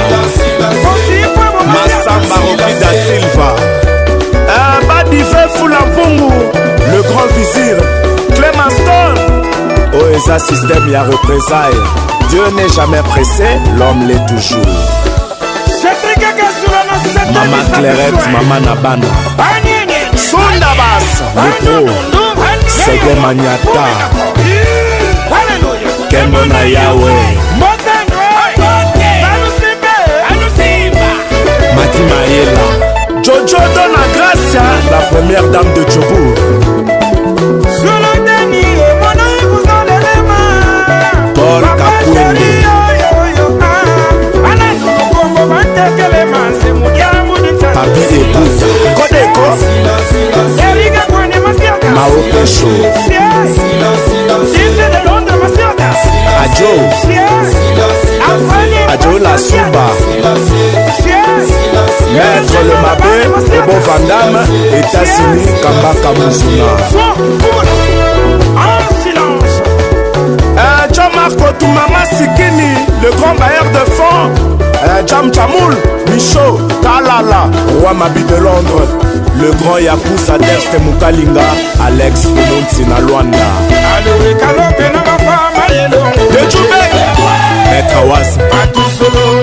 masamba 1.74 2.36
roki 2.36 2.74
da 2.82 2.90
silva 3.04 3.85
na 5.76 5.86
mpungu 5.86 6.34
le 6.92 7.02
grand 7.10 7.28
vizir 7.38 7.76
clémaston 8.36 9.18
oyo 9.94 10.04
oh, 10.12 10.16
eza 10.18 10.40
système 10.40 10.90
ya 10.92 11.04
représaille 11.04 11.82
dieu 12.30 12.44
n'est 12.56 12.70
jamais 12.70 13.02
pressé 13.10 13.48
l'homme 13.78 14.08
l'est 14.08 14.26
toujours 14.28 14.74
mama 17.34 17.64
clairette 17.78 18.28
mama 18.32 18.60
na 18.62 18.76
bana 18.76 19.08
sundabas 20.16 21.08
lepro 21.36 21.92
sege 22.68 23.20
maniata 23.22 23.88
kembo 26.10 26.46
na 26.46 26.62
yawe 26.68 27.16
mati 31.76 32.00
mayela 32.02 32.75
Jojo 33.26 33.42
donne 33.42 33.58
à 33.58 34.06
Gracia, 34.16 34.62
la 34.92 34.98
première 35.08 35.44
dame 35.50 35.74
de 35.74 35.82
Djobourg. 35.90 36.36
Paul 41.34 41.64
Kapoueni. 41.76 42.54
Ah. 47.64 47.70
Papi 47.74 48.02
Ebuta. 48.14 48.68
Kodeko. 48.96 49.46
Mao 51.96 52.16
Pecho. 52.32 52.72
àjò 56.46 56.72
àjò 58.94 59.18
la 59.20 59.38
souba 59.38 59.86
maître 62.18 62.62
le 62.68 62.76
mabé 62.84 63.12
ebo 63.58 63.76
vandame 63.86 64.42
etasini 64.78 65.44
kambaka 65.62 66.12
musuna 66.18 66.74
eh, 70.62 70.88
jean 70.92 71.12
marc 71.16 71.40
otumama 71.50 72.06
sikini 72.16 72.70
le 73.02 73.10
grand 73.18 73.38
bailleur 73.40 73.68
de 73.76 73.84
fonds 73.96 74.30
eh, 74.86 75.04
jam 75.06 75.32
chamoul 75.34 75.76
michaud 76.12 76.60
talala 76.84 77.50
roi 77.82 77.94
mabi 77.94 78.22
de 78.24 78.38
londres 78.46 79.25
le 79.42 79.50
grand 79.56 79.78
yakusa 79.78 80.38
deste 80.38 80.78
mukalinga 80.86 81.44
alex 81.86 82.22
fononti 82.22 82.82
na 82.90 83.00
lwanda 83.00 83.48
mekawasi 87.74 88.40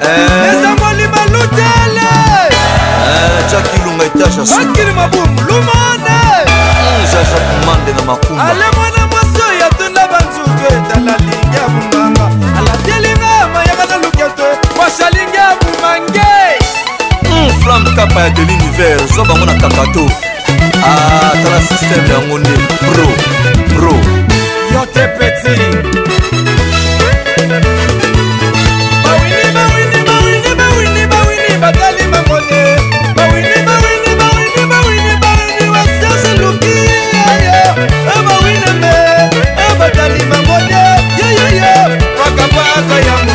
eza 0.49 0.71
eh. 0.71 0.79
molima 0.81 1.23
lutele 1.33 2.09
eh, 2.55 3.43
jakilunga 3.51 4.05
etasha 4.05 4.61
akili 4.61 4.93
mabumu 4.93 5.41
lumana 5.49 5.98
jaja 7.19 7.39
komande 7.61 7.93
na 7.93 8.03
makumba 8.03 8.45
ale 8.45 8.65
mwana 8.77 9.07
mwasi 9.07 9.43
oyo 9.51 9.66
atunda 9.66 10.09
banzuku 10.09 10.65
etala 10.73 11.16
lingi 11.31 11.57
ya 11.57 11.69
bumbanga 11.69 12.28
alatelinga 12.59 13.49
mayaka 13.55 13.86
na 13.86 13.97
luketo 13.97 14.47
mwasi 14.77 15.03
alingi 15.05 15.27
hmm, 15.36 15.36
ya 15.36 15.57
bumange 15.61 16.65
flamme 17.62 17.90
kapa 17.97 18.20
ya 18.20 18.31
de 18.31 18.43
l'univers 18.43 19.15
zwa 19.15 19.24
bango 19.24 19.47
na 19.47 19.55
kakato 19.55 20.11
atala 20.74 21.57
ah, 21.57 21.61
systeme 21.69 22.09
yango 22.15 22.39
nde 22.39 22.51
pro 22.59 23.09
pro 23.77 23.93
yo 24.73 24.86
te 24.86 25.09
petit 25.09 25.99
I 43.01 43.01
am 43.01 43.28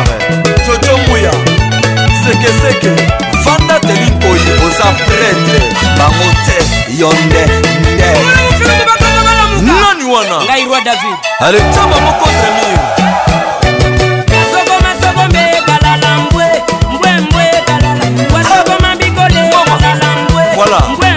jojo 0.65 0.97
muya 1.07 1.31
sekeseke 2.25 3.11
vanda 3.45 3.77
telinkoi 3.85 4.45
oza 4.65 4.87
pretre 5.05 5.59
bango 5.97 6.27
te 6.45 6.57
yo 6.99 7.09
nde 7.13 7.43
nde 7.81 8.13
nani 9.61 10.05
wana 10.13 10.41
ngai 10.45 10.65
roi 10.65 10.81
david 10.83 11.17
alechamba 11.39 11.99
moko 12.05 12.25
tremir 12.25 12.79
Voilà. 20.55 21.10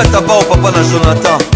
ata 0.00 0.20
bao 0.20 0.40
papa 0.44 0.70
na 0.70 0.82
jonathan 0.84 1.47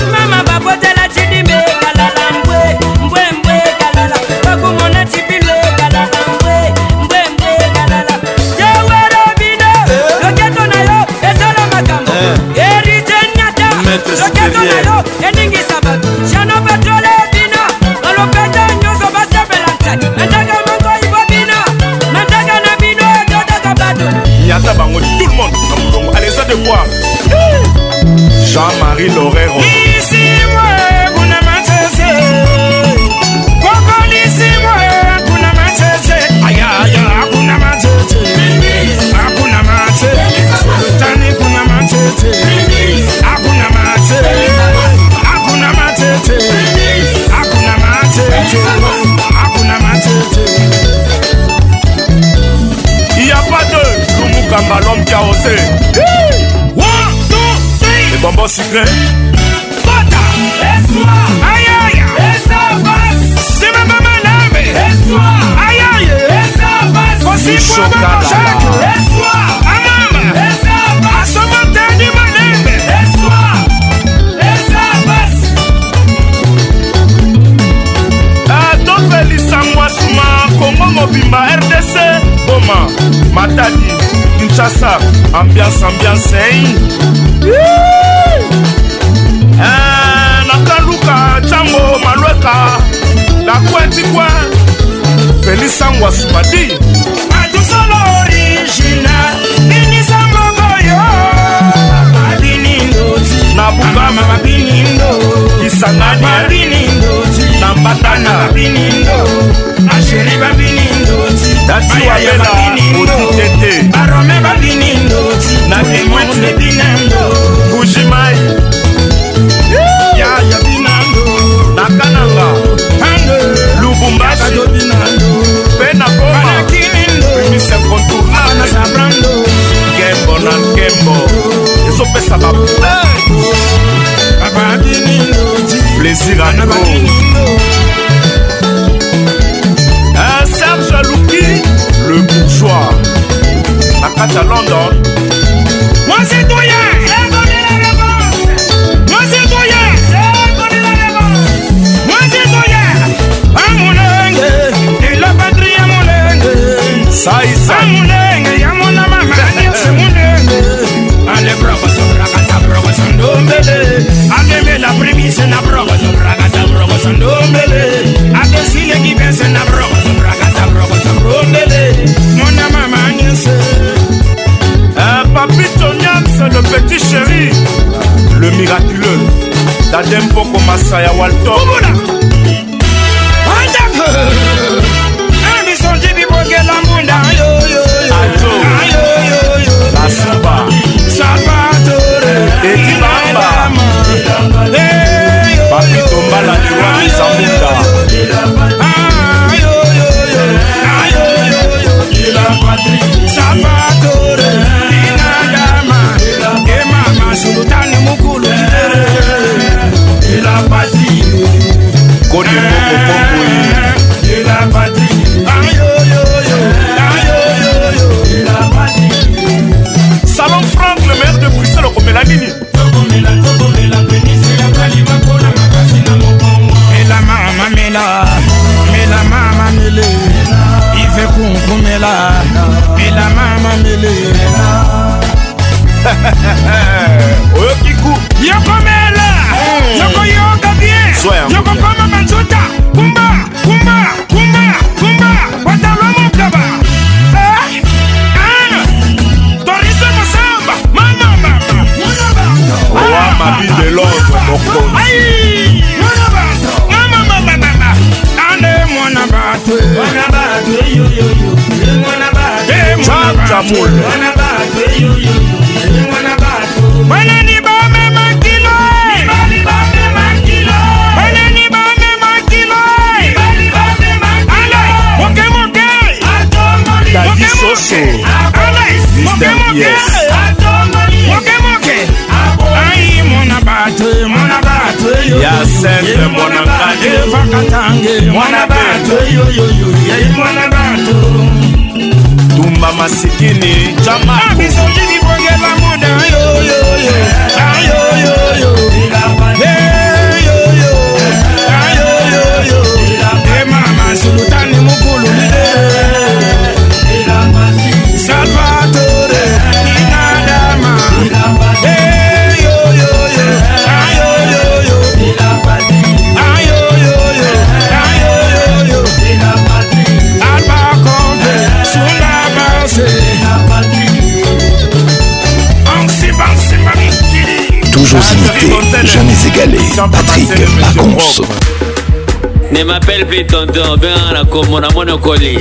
ne 332.72 332.84
m'appelle 332.84 333.26
plus 333.26 333.44
tonton 333.46 333.86
obenga 333.92 334.32
na 334.32 334.44
kombo 334.44 334.80
na 334.80 334.88
monokoli 334.90 335.58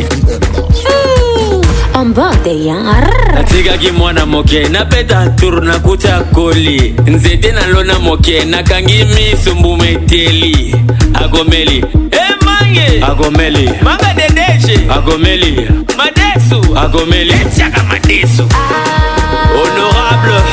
natikaki 3.36 3.92
mwana 3.92 4.26
moke 4.26 4.64
napeta 4.70 5.30
tour 5.30 5.62
nakuta 5.64 6.20
koli 6.34 6.96
nzete 7.08 7.52
nalona 7.52 8.00
moke 8.00 8.46
nakangi 8.46 9.04
miso 9.06 9.56
mbuma 9.56 9.88
eteli 9.90 10.76
akomeli 11.14 11.86
emange 12.12 12.98
eh, 12.98 13.04
akomeli 13.10 13.70
manga 13.82 14.14
dedeshe 14.14 14.86
akomeli 14.90 15.68
madesu 15.98 16.78
akomeli 16.80 17.32
etiaka 17.34 17.84
madesu 17.84 18.44
ah. 18.52 19.58
honorable 19.58 20.44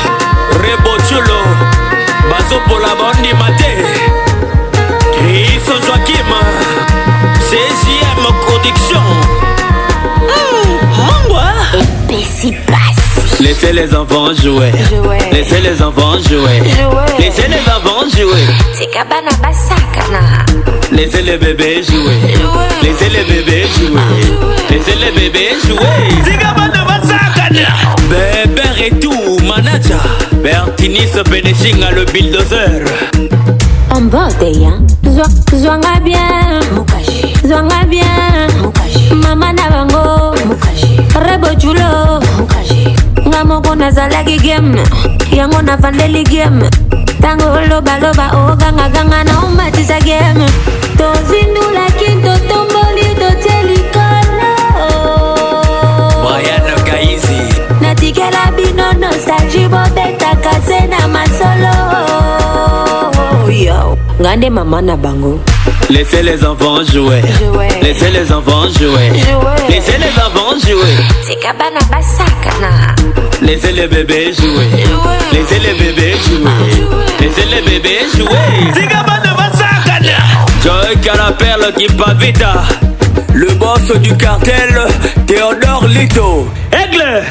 rebotulo 0.63 1.41
bazopola 2.31 2.89
bandima 3.03 3.48
production 8.69 9.03
ah, 10.29 10.97
mangwa 10.97 11.53
epesi 11.81 12.53
pasi 12.67 13.43
laissez 13.43 13.73
les 13.73 13.95
enfants 13.95 14.35
jouer 14.43 14.73
laissez 15.33 15.61
les 15.61 15.83
enfants 15.83 16.19
jouer 16.29 16.63
laissez 17.19 17.49
les 17.49 17.71
enfants 17.71 18.09
jouer 18.17 18.45
tika 18.79 19.05
bana 19.11 19.33
basakana 19.43 20.23
laissez 20.93 21.23
les 21.23 21.39
bébés 21.39 21.83
jouer 21.89 22.37
laissez 22.83 23.09
les 23.09 23.25
bébés 23.33 23.67
jouer 23.79 24.53
laissez 24.71 24.95
les 25.05 25.13
bébés 25.19 25.55
jouer 25.67 26.25
tika 26.25 26.55
bana 26.57 26.85
basakana 26.85 27.69
bébé 28.11 28.63
retour 28.77 29.43
manager 29.43 30.05
bertinis 30.43 31.13
benechinga 31.31 31.91
le 31.93 32.05
bulldozer 32.07 32.85
en 33.95 34.03
bord 34.03 34.33
de 34.41 34.47
yan 34.61 34.87
zwanga 35.53 36.01
bien 36.05 36.61
zwanga 37.47 37.85
bien 37.91 38.18
koculo 41.49 42.21
nga 43.31 43.41
moko 43.49 43.73
nazalaki 43.75 44.37
game 44.39 44.77
yango 45.33 45.63
nafandeli 45.65 46.21
game 46.25 46.61
ntango 47.19 47.47
olobaloba 47.57 48.25
ogangaganga 48.53 49.25
na 49.25 49.33
omatisa 49.47 49.97
game 50.07 50.45
tozindulaki 50.99 52.11
totomboli 52.25 53.07
totie 53.21 53.59
likolo 53.69 54.51
natikela 57.81 58.43
bino 58.57 58.87
nostalgi 59.01 59.65
bobetaka 59.73 60.53
se 60.69 60.81
na 60.93 61.01
masolo 61.09 62.08
Grande 64.21 64.51
maman 64.51 64.83
na 64.83 64.97
bango. 64.97 65.39
Laissez 65.91 66.25
les 66.25 66.45
enfants 66.45 66.83
jouer. 66.85 67.23
Laissez 67.81 68.11
les 68.11 68.33
enfants 68.33 68.67
jouer. 68.77 69.13
Laissez 69.69 69.97
les 69.97 70.19
enfants 70.21 70.59
jouer. 70.67 70.97
Tikabana 71.25 71.79
basakana. 71.89 72.97
Laissez 73.41 73.71
les 73.71 73.87
bébés 73.87 74.33
jouer. 74.37 74.67
Laissez 75.33 75.61
les 75.61 75.75
bébés 75.79 76.17
jouer. 76.27 77.01
Laissez 77.21 77.45
les 77.47 77.63
bébés 77.63 78.09
jouer. 78.17 78.73
Tikabana 78.75 79.37
basakana. 79.37 80.17
Joy 80.65 81.01
Carapelle 81.01 81.73
qui 81.79 81.87
pavita. 81.95 82.55
Le 83.35 83.53
boss 83.55 83.93
du 84.03 84.17
cartel, 84.17 84.81
Théodore 85.29 85.87
Lito. 85.87 86.49
Aigle! 86.73 87.23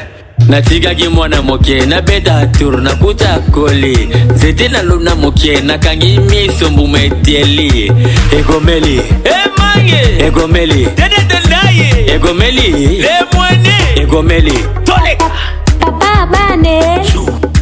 natikaki 0.48 1.07
mwana 1.07 1.41
moke 1.41 1.86
nabeta 1.86 2.45
tour 2.45 2.82
nakuta 2.82 3.40
koli 3.52 4.10
nzete 4.36 4.68
nalona 4.68 5.15
moke 5.15 5.61
nakangi 5.61 6.19
miso 6.19 6.72
mbuma 6.72 6.99
etieli 7.02 7.91
egomeli 8.40 9.02
emange 9.24 10.26
egomeli 10.26 10.86
dedetondaye 10.95 12.14
egomeli 12.15 12.69
lemwene 12.88 13.76
egomeli 13.95 14.53
toleka 14.86 15.32
papa 15.80 16.28
bane 16.32 16.82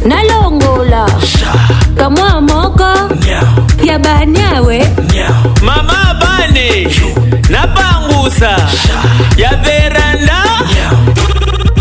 nalongola 0.06 1.10
kamwa 1.96 2.40
moko 2.40 3.14
ya 3.84 3.98
banyawe 3.98 4.88
mama 5.66 6.16
bane 6.20 6.88
napangusa 7.50 8.50
ya 9.36 9.54
veranda 9.56 10.36
Nyao. 10.76 10.95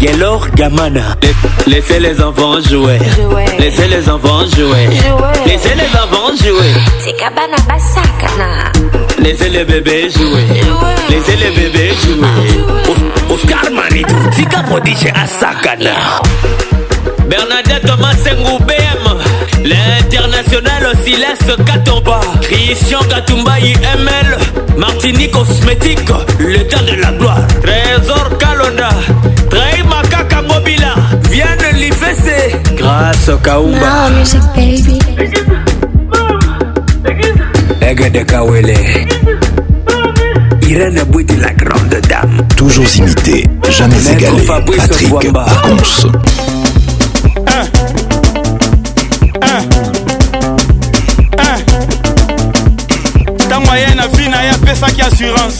Gaylor 0.05 0.39
Gamana. 0.53 1.17
Laissez 1.65 1.99
les 1.99 2.21
enfants 2.21 2.61
jouer. 2.61 2.99
Laissez 3.57 3.87
les 3.87 4.07
enfants 4.07 4.45
jouer. 4.55 4.87
Laissez 5.47 5.69
les 5.73 5.99
enfants 5.99 6.37
jouer. 6.43 6.65
Laissez 9.17 9.49
les 9.49 9.63
bébés 9.63 10.07
jouer. 10.15 10.43
Laissez 11.09 11.35
les 11.37 11.49
bébés 11.59 11.93
jouer. 12.05 13.03
Oscar 13.33 13.63
Manitou, 13.73 14.13
Tika 14.35 14.59
Prodige 14.61 15.07
à 15.15 15.25
Sakana. 15.25 15.95
Bernadette 17.27 17.87
Thomas 17.87 18.13
BM. 18.23 19.63
L'international 19.63 20.93
Silas 21.03 21.55
Katomba. 21.65 22.19
Christian 22.43 22.99
Katumba 23.09 23.57
IML. 23.59 24.37
Martinique 24.77 25.31
Cosmétique. 25.31 25.97
Le 26.37 26.59
temps 26.67 26.83
de 26.83 27.01
la 27.01 27.11
gloire. 27.17 27.41
Trésor 27.63 28.37
Kalonda. 28.37 28.89
blessé 32.15 32.55
Grâce 32.75 33.29
au 33.29 33.37
Kaumba 33.37 34.09
Aigle 37.81 38.11
de 38.11 38.21
Kawele 38.23 38.73
Irène 40.67 41.03
Bouti 41.07 41.35
la 41.37 41.51
grande 41.51 41.95
dame 42.09 42.41
Toujours 42.55 42.85
imité, 42.97 43.45
jamais 43.69 43.95
Maître 43.95 44.11
égalé 44.13 44.37
Fabrice 44.39 44.81
Patrick 44.87 45.09
Pacons 45.33 46.11
ah. 47.47 47.63
ah. 49.41 49.59
ah. 51.37 51.57
ntango 53.45 53.69
aya 53.71 53.93
na 53.95 54.07
vi 54.17 54.27
na 54.29 54.43
ye 54.45 54.49
apesaki 54.51 55.01
assurance 55.01 55.59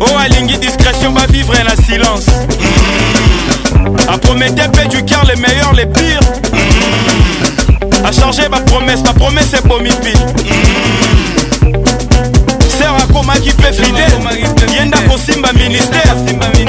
oyo 0.00 0.18
alingi 0.18 0.58
discrétion 0.58 1.12
bavivre 1.12 1.54
na 1.64 1.76
silence 1.86 2.26
mm. 2.26 3.27
À 4.10 4.16
promettre 4.16 4.70
paix 4.70 4.86
du 4.88 5.04
cœur, 5.04 5.22
les 5.26 5.38
meilleurs, 5.38 5.74
les 5.74 5.84
pires. 5.84 6.18
Mmh. 6.52 8.06
À 8.06 8.10
charger 8.10 8.48
ma 8.50 8.58
promesse, 8.60 9.00
ma 9.04 9.12
promesse 9.12 9.48
c'est 9.50 9.60
pour 9.68 9.82
mi 9.82 9.90
mmh. 9.90 10.46
Sera 12.70 13.02
koma 13.12 13.34
qui 13.34 13.50
peut 13.52 13.70
fidèle. 13.70 14.10
Yenda 14.74 14.98
kosimba 15.00 15.52
ministère. 15.52 16.16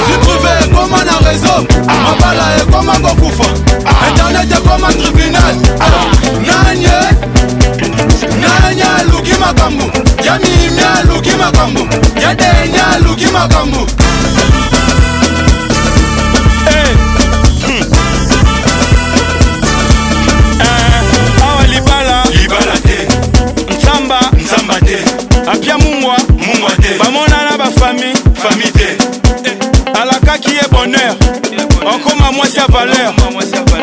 zitruve 0.07 0.49
ekoma 0.65 1.05
na 1.05 1.31
rezo 1.31 1.67
mabala 1.87 2.57
ekoma 2.63 2.93
kokufa 2.99 3.45
internet 4.09 4.53
ekoma 4.53 4.93
tribunal 4.93 5.57
nanye 6.47 6.95
nanye 8.41 8.83
aluki 8.99 9.33
makambo 9.41 9.85
ya 10.27 10.39
mimi 10.39 10.83
aluki 10.99 11.31
makambo 11.31 11.81
ya 12.23 12.35
denya 12.35 12.87
aluki 12.89 13.27
makambo 13.27 13.87
nzamba 24.47 24.81
te 24.81 24.97
apia 25.51 25.79
mungwa 25.79 26.17
mungwa 26.47 26.71
te 26.71 26.99
bamonana 26.99 27.59
bafami 27.59 28.15
fami 28.35 28.63
te 28.73 28.89
eh, 29.45 30.01
alakaki 30.01 30.51
ye 30.51 30.63
bonheur 30.71 31.15
okoma 31.95 32.33
mwasi 32.33 32.59
ya 32.59 32.67
valeur 32.67 33.15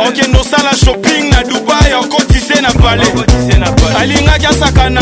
okende 0.08 0.38
osala 0.40 0.75
shopping 0.85 1.30
na 1.32 1.43
dubai 1.43 1.93
okotise 1.93 2.61
na 2.61 2.72
pale 2.72 3.03
alingaki 4.00 4.45
asakana 4.45 5.01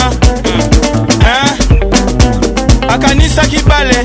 akanisaki 2.90 3.60
bale 3.64 3.98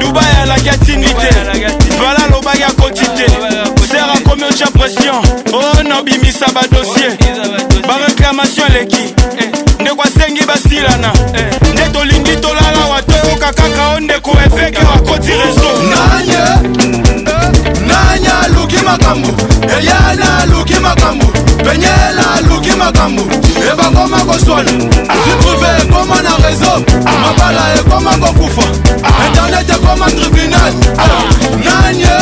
dubai 0.00 0.26
alaki 0.42 0.68
atindi 0.70 1.06
te 1.08 1.34
vala 2.02 2.24
alobaki 2.24 2.62
akoti 2.62 3.04
te 3.06 3.26
ser 3.88 4.06
akomi 4.14 4.44
otya 4.44 4.66
pression 4.66 5.22
o 5.52 5.58
oh, 5.58 5.82
nobimisa 5.82 6.46
badossier 6.54 7.16
inflamation 8.32 8.72
eleki 8.76 8.96
eh, 9.40 9.48
ndeko 9.80 10.02
asengi 10.02 10.44
basilana 10.46 11.12
eh, 11.34 11.72
nde 11.72 11.82
tolingi 11.92 12.36
tolala 12.36 12.84
wa 12.90 13.02
toyoka 13.02 13.52
kaka 13.52 13.88
o 13.96 14.00
ndeko 14.00 14.30
efeke 14.46 14.78
bakoti 14.84 15.30
rezo 15.30 15.68
nanye 15.92 16.42
eh, 16.44 17.76
nanya 17.86 18.40
aluki 18.44 18.76
makambo 18.84 19.28
eliana 19.78 20.38
aluki 20.38 20.74
makambo 20.74 21.24
penyela 21.64 22.22
aluki 22.36 22.70
makambo 22.70 23.22
ebakoma 23.72 24.20
koswana 24.24 24.70
vitruve 25.24 25.66
ekoma 25.82 26.22
na 26.22 26.36
rezo 26.48 26.72
mabala 27.22 27.74
ekoma 27.78 28.10
kokufa 28.16 28.62
internet 29.28 29.70
ekoma 29.70 30.06
tribunal 30.10 30.72
nanye 31.64 32.12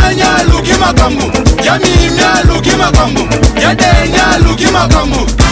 mwana 0.00 0.14
nyaluki 0.14 0.72
makambo 0.80 1.24
ya 1.66 1.78
mimi 1.78 2.20
aluki 2.34 2.70
makambo 2.76 3.20
ya 3.62 3.74
de 3.74 3.86
nyaluki 4.12 4.66
makambo 4.72 5.43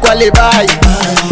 kwa 0.00 0.14
lebai 0.14 0.66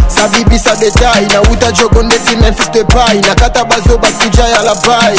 sabibisa 0.08 0.74
detai 0.76 1.26
nauta 1.26 1.72
jogo 1.72 2.02
ndeti 2.02 2.36
memphis 2.36 2.70
depai 2.70 3.18
nakata 3.20 3.64
bazo 3.64 3.98
bakuja 3.98 4.44
ya 4.48 4.62
labai 4.62 5.18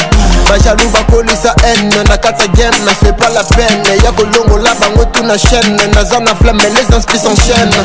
bajalu 0.50 0.90
bakolisa 0.94 1.56
ene 1.74 2.04
nakata 2.10 2.48
gen 2.48 2.74
nasepa 2.86 3.30
la 3.30 3.44
pene 3.44 4.04
ya 4.06 4.12
kolongola 4.12 4.76
bango 4.82 5.06
tuna 5.06 5.38
chaine 5.40 5.88
naza 5.88 6.20
na 6.20 6.36
flamelesanspice 6.36 7.28
en 7.28 7.38
chaine 7.38 7.76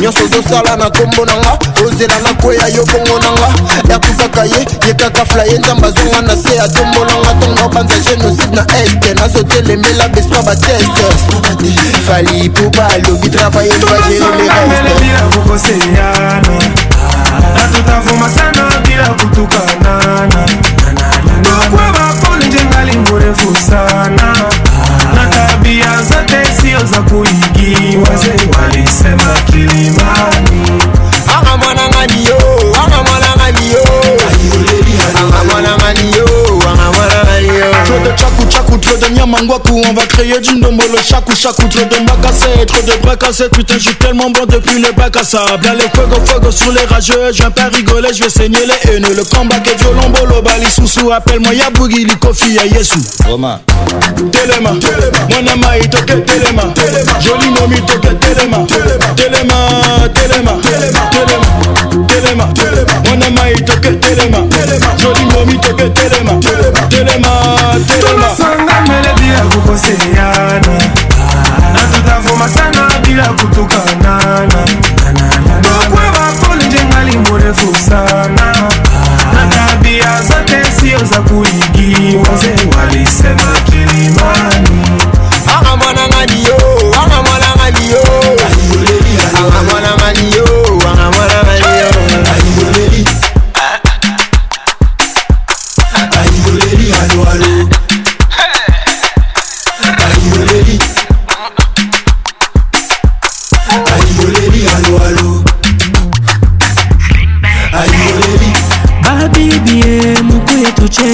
nyonso 0.00 0.20
ozosala 0.24 0.76
na 0.76 0.90
kombo 0.90 1.24
nanga 1.24 1.58
ozelanga 1.86 2.32
kweya 2.40 2.68
yo 2.76 2.84
bongo 2.84 3.18
nanga 3.18 3.48
yakutaka 3.90 4.44
ye 4.44 4.60
ye 4.86 4.94
kaka 4.94 5.24
flaye 5.24 5.58
nzambe 5.58 5.86
azonga 5.86 6.20
na 6.28 6.34
se 6.42 6.52
atombolanga 6.60 7.30
ntongo 7.34 7.68
banza 7.74 7.94
génocide 8.06 8.56
na 8.56 8.64
este 8.82 9.14
nazotelemela 9.14 10.08
bespa 10.08 10.42
bateste 10.42 11.04
fali 12.06 12.50
pupa 12.50 12.86
alobi 12.88 13.28
travaye 13.28 13.70
bajeelela 13.70 15.20
kokoseyana 15.30 16.54
natutavumasana 17.56 18.62
bila 18.86 19.08
kutukanana 19.08 20.40
nakwa 21.42 21.84
bakoni 21.98 22.46
njengalingurefusana 22.46 24.36
na 25.14 25.24
tabia 25.26 26.02
zote 26.02 26.60
sio 26.62 26.78
za 26.84 27.02
kuigiwa 27.02 28.08
walisema 28.60 29.32
kilimani 29.50 30.51
ngani 32.02 32.24
yo 32.26 32.34
angamwana 32.84 33.36
ngani 33.36 33.70
yo 33.72 33.82
angamwana 35.22 35.76
ngani 35.76 36.16
yo 36.16 36.26
angamwana 36.72 37.14
ngani 37.24 37.48
yo 37.48 37.84
trop 37.86 38.02
de 38.02 38.12
chaku 38.16 38.44
chaku 38.48 38.78
trop 38.78 38.98
de 39.00 39.10
nyamangwaku 39.14 39.80
on 39.88 39.94
va 39.94 40.04
créer 40.06 40.40
du 40.40 40.58
nombre 40.60 40.82
le 40.90 40.98
chaku 41.00 41.32
chaku 41.36 41.62
trop 41.68 41.84
de 41.84 41.96
macassé 42.04 42.66
trop 42.66 42.82
de 42.82 42.92
bracassé 43.02 43.48
putain 43.50 43.74
je 43.74 43.80
suis 43.88 43.94
tellement 43.94 44.30
bon 44.30 44.44
depuis 44.48 44.80
le 44.82 44.90
bac 44.96 45.16
à 45.16 45.22
sable 45.22 45.64
y'a 45.64 45.74
les 45.74 45.88
fuego 45.90 46.16
fuego 46.26 46.50
sur 46.50 46.72
les 46.72 46.84
rageux 46.86 47.28
je 47.30 47.34
viens 47.36 47.50
pas 47.52 47.68
rigoler 47.68 48.08
je 48.12 48.24
vais 48.24 48.30
saigner 48.30 48.58
les 48.66 48.90
haineux 48.96 49.14
le 49.16 49.22
combat 49.24 49.60
que 49.60 49.78
violon 49.78 50.10
bolo 50.10 50.42
bali 50.42 50.66
sous 50.72 51.08
appelle-moi 51.12 51.54
ya 51.54 51.70
boogie 51.70 52.04
likofi 52.04 52.54
ya 52.56 52.64
yesu 52.64 52.98
Romain 53.30 53.60
Telema 54.32 54.70
mwanama 55.30 55.78
itoke 55.78 56.14
telema 56.22 56.62
joli 57.20 57.48
nomi 57.60 57.80
toke 57.82 58.08
telema 58.18 58.58
telema 59.14 59.56
telema 60.12 60.52
telema 60.88 61.81
telema 62.24 62.46
mwana 63.04 63.30
mai 63.30 63.54
toke 63.54 63.90
telema 63.90 64.38
jolingomi 65.02 65.58
toke 65.58 65.88
telema 65.90 66.32
telema 66.34 66.80
telemasanga 66.90 68.80
meledi 68.88 69.28
ya 69.34 69.40
kokoseyani 69.44 70.84
na 71.72 71.80
tutavuma 71.94 72.48
sanga 72.48 72.88
bila 73.06 73.26
kutukanana 73.28 74.62
tokweba 75.62 76.32
poli 76.48 76.66
njenga 76.66 77.04
limorefu 77.04 77.74
sana 77.90 78.54
na 79.32 79.46
tabia 79.46 80.22
zate 80.22 80.72
sio 80.80 80.98
za 80.98 81.20
kuigiwa 81.22 82.22
walisema 82.78 83.61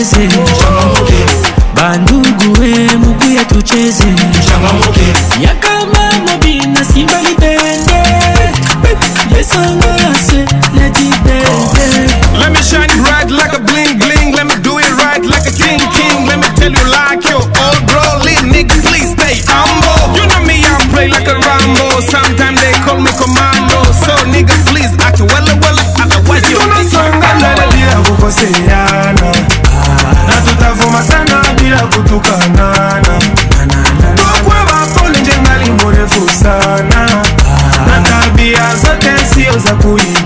tucheze 0.04 0.28
bandugu 1.76 2.46
we 2.60 2.70
mukuya 3.02 3.44
tucheze 3.50 4.04
yakama 5.44 6.02
mobina 6.26 6.84
simba 6.84 7.18
libende 7.22 7.98
yesanga 9.36 9.87
kukanana 32.18 33.02
tokweva 34.16 34.86
pole 34.94 35.20
njengalimborefu 35.20 36.28
sana 36.30 37.08
ah. 37.08 37.86
na 37.86 38.00
tabia 38.00 38.62
zote 38.82 39.12
sio 39.34 39.58
za 39.58 39.74
kuii 39.74 40.17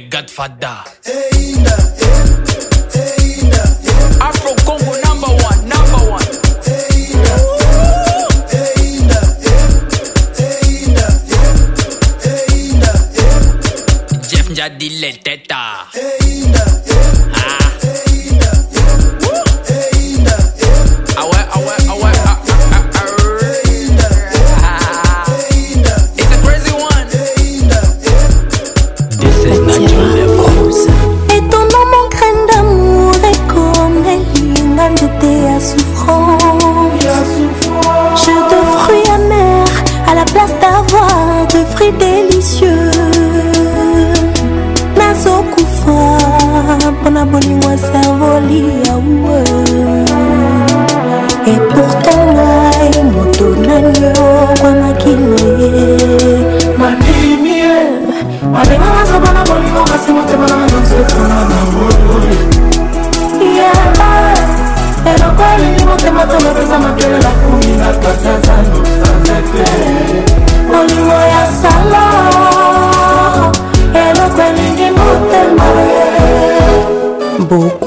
Godfather. 0.00 0.84
Hey. 1.04 1.37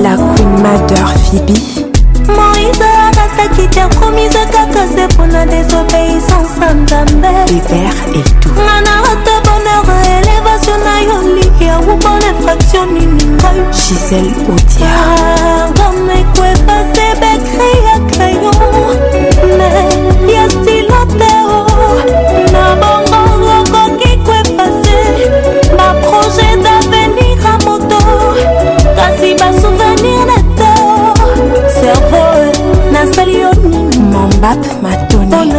la 0.04 0.12
queen 0.26 0.52
mader 0.62 1.06
phibi 1.22 1.56
moïse 2.36 2.88
akataki 3.08 3.66
te 3.74 3.80
akomisa 3.80 4.42
kaka 4.54 4.82
se 4.94 5.02
mpona 5.08 5.46
désobéissance 5.50 6.58
a 6.68 6.70
nzambe 6.80 7.32
hubert 7.50 8.00
etou 8.20 8.50
ngana 8.60 8.94
ata 9.12 9.39
bonheur 9.60 10.00
elevation 10.18 10.78
na 10.84 11.00
yo 11.00 11.20
liya 11.36 11.78
ubona 11.80 12.30
fraction 12.42 12.86
nini 12.94 13.24
ngai 13.36 13.60
gisel 13.74 14.26
odia 14.52 14.96
rame 15.78 16.18
koepase 16.34 17.06
bekri 17.20 17.72
ya 17.86 17.96
crayon 18.10 18.58
me 19.56 19.70
ya 20.34 20.44
stilo 20.56 21.00
teo 21.18 21.54
na 22.54 22.64
bongo 22.80 23.20
okoki 23.58 24.12
koepase 24.26 24.98
baprojet 25.76 26.54
d'avenir 26.64 27.40
a 27.50 27.54
moto 27.64 28.00
kasi 28.98 29.28
basouvenir 29.40 30.22
na 30.30 30.38
teo 30.58 31.30
servo 31.76 32.24
nasali 32.94 33.34
yo 33.42 33.50
nini 33.68 33.98
mombap 34.12 34.60
matoni 34.82 35.50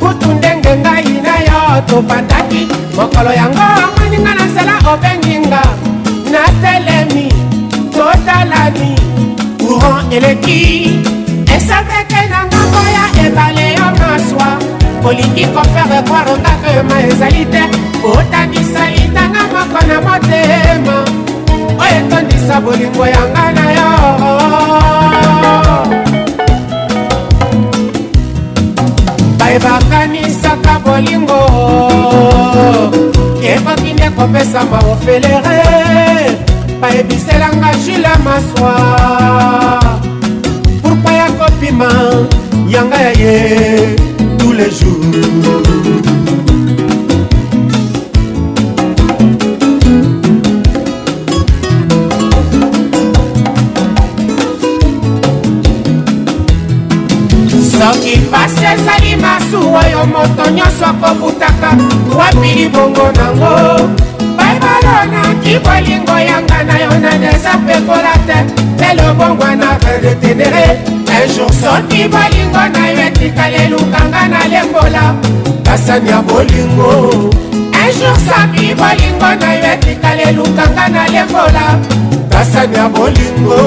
kutu 0.00 0.28
ndenge 0.32 0.76
ngai 0.76 1.20
na 1.24 1.34
yo 1.38 1.82
tobandaki 1.86 2.68
mokolo 2.96 3.30
yango 3.36 3.60
amoninga 3.60 4.34
na 4.34 4.44
nzela 4.44 4.74
obenginga 4.92 5.62
natelemi 6.32 7.28
totalani 7.92 8.94
courant 9.60 10.12
eleki 10.12 11.19
esapeke 11.60 12.28
na 12.30 12.44
ngambo 12.46 12.80
ya 12.96 13.26
ebale 13.26 13.72
ya 13.74 13.90
maswa 14.00 14.48
olingi 15.08 15.46
kofere 15.46 15.98
kware 16.08 16.30
otapema 16.30 17.00
ezali 17.08 17.44
te 17.46 17.62
otangisa 18.12 18.84
litanga 18.96 19.42
moko 19.52 19.80
na 19.88 19.96
motema 20.00 20.96
oyo 21.82 22.00
etondisa 22.00 22.60
bolingo 22.60 23.04
yanga 23.06 23.44
na 23.56 23.64
yo 23.76 23.90
bayebakanisaka 29.38 30.74
bolingo 30.84 31.40
ekoki 33.52 33.92
nde 33.92 34.08
kopesama 34.16 34.78
ofelere 34.92 36.08
bayebiselanga 36.80 37.68
jula 37.84 38.16
maswa 38.24 39.90
motema 41.80 42.28
yanga 42.68 42.98
ya 43.00 43.12
ye 43.12 43.96
tous 44.38 44.52
les 44.52 44.70
jours 44.70 45.24
soki 57.72 58.16
pasi 58.30 58.64
ezali 58.64 59.16
masuwa 59.16 59.80
oyo 59.80 60.06
moto 60.06 60.50
nyonso 60.50 60.86
akobutaka 60.86 61.74
wapi 62.18 62.48
libongo 62.54 63.10
nango 63.16 63.88
balonaki 64.36 65.58
bolingo 65.64 66.18
yanga 66.18 66.64
na 66.64 66.78
yo 66.78 66.90
na 67.00 67.12
desa 67.18 67.56
pekola 67.66 68.14
te 68.26 68.38
lelo 68.78 69.14
bongwana 69.14 69.78
redetenere 70.02 70.99
un 71.10 71.26
jour 71.28 71.50
soki 71.52 72.06
bolingo 72.08 72.62
na 72.74 72.84
yo 72.94 73.02
etikala 73.06 73.56
elukanga 73.64 74.22
na 74.32 74.40
lembola 74.52 75.04
kasani 75.64 76.10
ya 76.12 76.20
bolingo 76.28 76.90
un 77.80 77.90
jour 77.98 78.16
soki 78.26 78.66
bolingo 78.80 79.28
na 79.42 79.50
yo 79.60 79.66
etikala 79.72 80.22
elukanga 80.30 80.84
na 80.94 81.02
lembola 81.14 81.66
kasani 82.30 82.76
ya 82.80 82.88
bolingo 82.96 83.60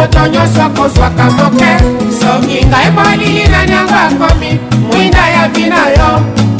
moto 0.00 0.26
nyonso 0.32 0.62
akozwaka 0.62 1.24
moke 1.38 1.72
soki 2.20 2.58
ngai 2.70 2.88
molili 2.96 3.44
na 3.52 3.60
niango 3.68 3.94
akomi 4.06 4.50
mwinda 4.88 5.24
ya 5.34 5.44
vina 5.54 5.84
yo 5.96 6.08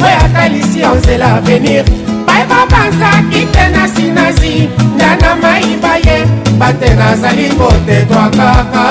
oyo 0.05 0.15
atalisi 0.25 0.77
yo 0.83 0.91
nzela 0.99 1.27
avenir 1.39 1.85
bayeba 2.27 2.59
banzaki 2.71 3.41
te 3.53 3.63
na 3.73 3.83
sinazi 3.93 4.55
ndana 4.95 5.29
mayiba 5.41 5.91
ye 6.05 6.17
bate 6.59 6.89
nazali 6.99 7.47
kotetwa 7.57 8.23
kaka 8.37 8.81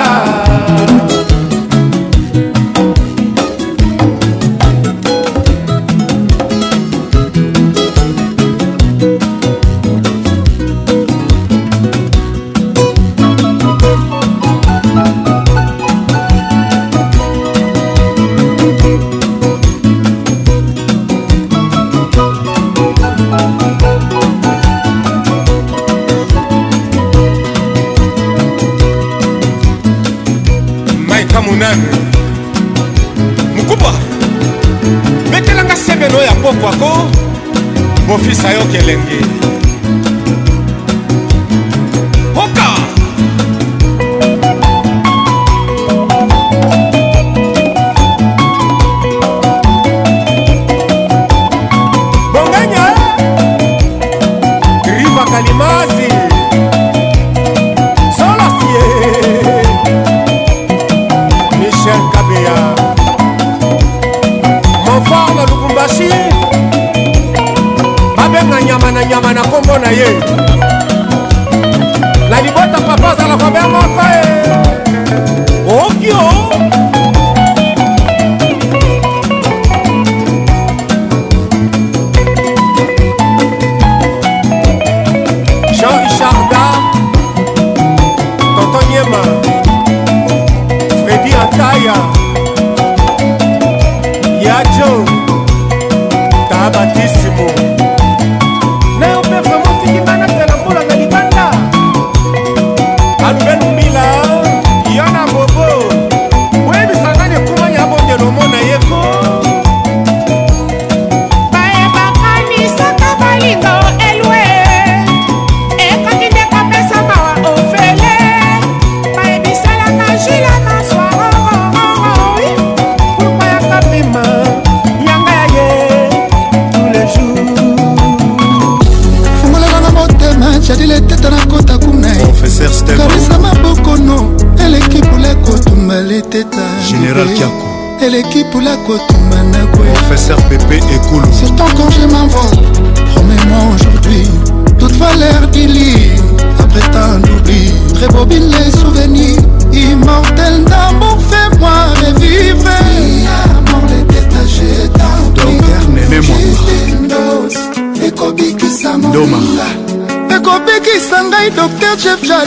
kobebisa 38.31 38.51
yo 38.59 38.63
kelenge 38.71 39.70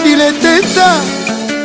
Diletteta 0.01 1.01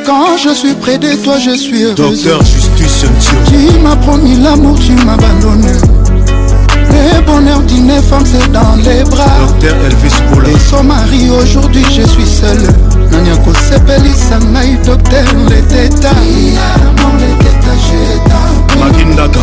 Quand 0.05 0.37
je 0.37 0.51
suis 0.51 0.75
près 0.75 0.99
de 0.99 1.15
toi 1.17 1.39
je 1.39 1.57
suis 1.57 1.83
heureuse 1.85 1.95
Docteur 2.25 2.41
Justus 2.45 3.07
Tu 3.49 3.79
m'as 3.81 3.97
promis 3.97 4.37
l'amour, 4.43 4.79
tu 4.79 4.93
m'as 5.07 5.15
abandonné 5.15 5.73
Le 5.73 7.25
bonheur 7.25 7.61
d'une 7.61 7.91
femme 8.03 8.25
c'est 8.27 8.53
dans 8.53 8.77
les 8.85 9.03
bras 9.05 9.25
Docteur 9.49 9.77
Elvis 9.87 10.15
Poula 10.31 10.49
Et 10.51 10.57
son 10.71 10.85
mari 10.85 11.31
aujourd'hui 11.31 11.85
je 11.87 12.03
suis 12.07 12.27
seul 12.27 12.59
nani 13.11 13.31
akosepelisa 13.31 14.37
ngai 14.53 14.77
docteur 14.85 15.25
leteta 15.49 16.11
makindaga 18.79 19.41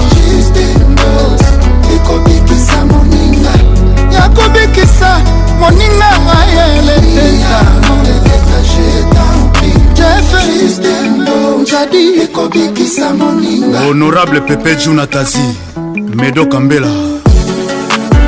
honorable 13.89 14.41
pepe 14.41 14.75
Junatasi 14.77 15.39
medo 16.15 16.45
kambela 16.45 16.87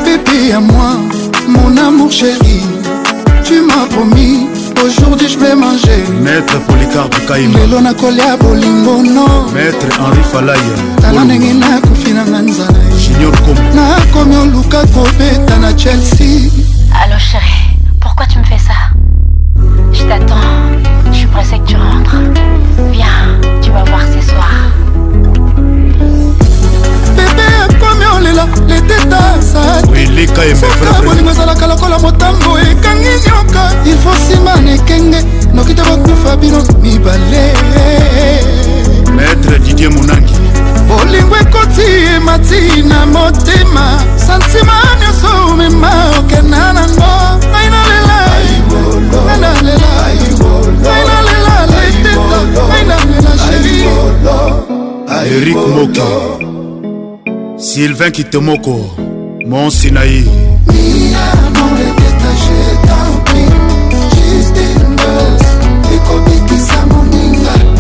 pepe 0.04 0.52
à 0.52 0.60
moi 0.60 0.94
mon 1.48 1.78
amour 1.78 2.12
chéri 2.12 2.64
tu 3.44 3.62
m'as 3.62 3.86
promis 3.96 4.48
aujourd'hui 4.84 5.28
je 5.28 5.38
vais 5.38 5.54
manger 5.56 6.04
maître 6.24 6.60
policarpe 6.66 7.16
kaima 7.28 7.60
lelo 7.60 8.40
bolingo 8.40 9.28
maître 9.54 9.88
henri 10.02 10.24
falaya 10.32 10.76
tala 11.02 11.24
ndenge 11.24 11.54
junior 13.00 13.32
chelsea 15.78 16.50
allo 17.04 17.16
chéri 17.20 17.62
pourquoi 18.02 18.26
tu 18.26 18.40
me 18.40 18.44
fais 18.44 18.58
ça 18.58 18.80
je 19.94 20.04
t'attends 20.06 20.56
je 21.12 21.18
suis 21.20 21.28
pressé 21.28 21.58
que 21.60 21.68
tu 21.68 21.76
rentres 21.76 22.18
viens 22.92 23.38
tu 23.62 23.70
vas 23.70 23.84
voir 23.84 24.02
ce 24.02 24.26
soir 24.28 24.47
kolela 28.18 28.46
letetaabolingo 28.68 31.32
ezalaka 31.32 31.66
lokola 31.68 32.00
motambo 32.00 32.60
ekangi 32.60 33.08
nyoka 33.26 33.64
ifo 33.92 34.10
nsima 34.18 34.54
na 34.66 34.72
ekenge 34.74 35.20
noki 35.54 35.74
te 35.74 35.82
bokufa 35.84 36.36
bino 36.38 36.60
mibale 36.82 37.54
maître 39.16 39.58
didier 39.60 39.92
monangi 39.92 40.34
bolingo 40.90 41.36
ekoti 41.38 41.88
emati 42.16 42.62
na 42.90 43.06
motema 43.06 44.02
santima 44.26 44.76
nyonso 45.02 45.30
omema 45.52 45.92
okenda 46.20 46.74
nango 46.74 47.12
ngai 47.52 47.68
nalela 47.74 48.20
ngai 48.98 49.38
nalela 49.44 49.92
ngai 50.82 51.04
nalela 51.10 51.54
leteta 51.74 52.38
ngai 52.66 52.84
nalela 52.90 53.32
sheri 53.44 53.78
erik 55.36 55.60
moki 55.76 56.02
Sylvain 57.58 58.12
Kitemoko, 58.12 58.92
Mon 59.48 59.72
Sinaï. 59.72 60.24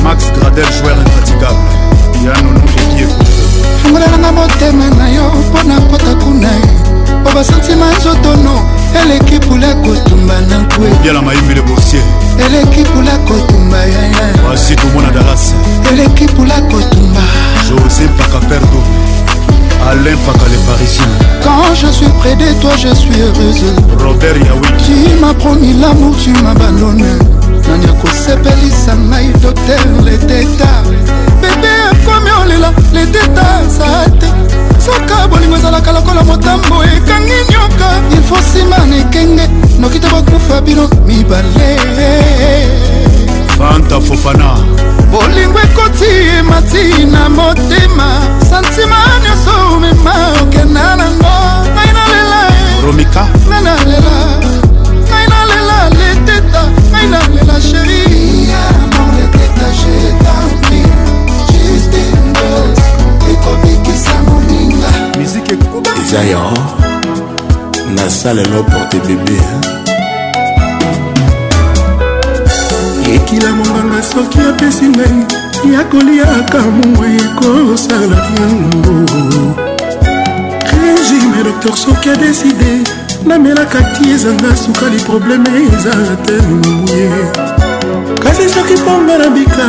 Max 0.03 0.25
Gradel, 0.39 0.65
joueur 0.81 0.95
infatigable. 0.97 1.57
Yanono 2.23 2.61
Ekieko. 2.69 3.13
fungolelanga 3.83 4.31
motema 4.31 4.89
na 4.97 5.09
yo 5.09 5.23
mpo 5.23 5.63
na 5.67 5.81
kota 5.81 6.15
kuna 6.23 6.49
po 7.23 7.31
basantima 7.33 7.85
nzotono 7.97 8.80
eleki 8.99 9.39
pula 9.39 9.67
kotumba 9.75 10.41
na 10.41 10.57
nkwe 10.59 10.91
yala 11.07 11.21
mayembele 11.21 11.61
boursier 11.61 12.03
eleki 12.45 12.83
pula 12.83 13.11
kotumba 13.17 13.77
yaya 13.77 14.35
wasi 14.49 14.75
tomona 14.75 15.11
darasi 15.11 15.53
eleki 15.93 16.25
pula 16.27 16.61
kotumba 16.61 17.21
josé 17.69 18.03
mpaka 18.15 18.39
perdo 18.39 18.81
Alain 19.89 20.17
Paka 20.25 20.45
les 20.49 20.57
Parisiens 20.57 21.13
Quand 21.43 21.73
je 21.73 21.87
suis 21.87 22.09
près 22.19 22.35
de 22.35 22.53
toi 22.61 22.69
je 22.77 22.93
suis 22.95 23.19
heureuse 23.19 23.63
Robert 23.99 24.37
Yaoui 24.37 24.67
Tu 24.85 25.19
m'as 25.19 25.33
promis 25.33 25.73
l'amour 25.73 26.15
tu 26.23 26.29
m'abandonnes 26.43 27.03
nani 27.69 27.85
akosepelisa 27.85 28.93
ngai 29.09 29.31
docteur 29.41 29.81
leteta 30.03 30.69
bebe 31.41 31.71
akomi 31.91 32.29
olela 32.43 32.71
leteta 32.93 33.45
sa 33.69 34.07
te 34.19 34.25
soka 34.85 35.27
bolingo 35.29 35.55
ezalaka 35.57 35.91
lokola 35.91 36.23
motambo 36.23 36.83
ekangi 36.83 37.37
nyoka 37.51 37.89
ilfo 38.15 38.35
nsima 38.39 38.77
na 38.89 38.95
ekenge 38.97 39.45
noki 39.79 39.99
te 39.99 40.07
bakufa 40.09 40.61
bino 40.61 40.89
mibale 41.07 42.11
fanta 43.57 44.01
fofana 44.01 44.49
bolingo 45.11 45.59
ekoti 45.61 46.11
emati 46.39 47.03
na 47.05 47.29
motema 47.29 48.07
santima 48.49 48.97
nyonso 49.23 49.53
omema 49.75 50.13
okenda 50.41 50.85
nango 50.97 51.33
ngai 51.73 51.91
nalela 51.97 52.41
romika 52.85 53.23
ngai 53.49 53.61
nalela 53.67 54.15
ngai 55.07 55.25
nalela 55.31 55.77
leteta 55.99 56.63
ngai 56.89 57.05
nalela 57.13 57.55
sheri 57.67 58.01
yeah, 58.47 58.71
isaya 66.11 66.43
nasalelo 67.95 68.63
porte 68.65 68.97
bebe 69.07 69.39
ekila 73.15 73.49
monganga 73.59 73.99
soki 74.11 74.39
apesi 74.49 74.85
ngai 74.95 75.17
ya 75.73 75.81
koliaka 75.91 76.59
mongwa 76.75 77.07
ekosala 77.23 78.17
yango 78.35 78.95
regime 80.83 81.39
docteur 81.47 81.75
soki 81.85 82.09
adeside 82.15 82.69
namelaka 83.27 83.79
ti 83.95 84.11
ezanga 84.13 84.51
sukali 84.63 84.97
probleme 85.07 85.49
eza 85.75 85.93
te 86.27 86.37
moye 86.59 87.07
kasi 88.23 88.49
soki 88.53 88.75
mponga 88.83 89.15
na 89.17 89.27
bika 89.35 89.67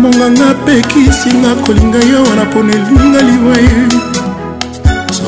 monganga 0.00 0.48
mpe 0.62 0.74
kisinga 0.90 1.52
kolinga 1.66 1.98
yo 2.12 2.22
wana 2.30 2.44
mpona 2.44 2.72
elinga 2.72 3.20
liwa 3.28 3.56
ye 3.66 4.11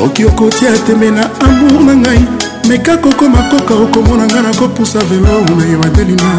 okoki 0.05 0.25
okotia 0.27 0.71
tembe 0.87 1.11
na 1.11 1.23
amour 1.45 1.83
na 1.87 1.95
ngai 2.03 2.23
meka 2.69 2.95
kokoma 3.03 3.39
koka 3.51 3.75
okomona 3.85 4.25
ngai 4.31 4.43
nakopusa 4.47 4.99
velo 5.11 5.37
na 5.57 5.65
yo 5.73 5.79
adelina 5.87 6.31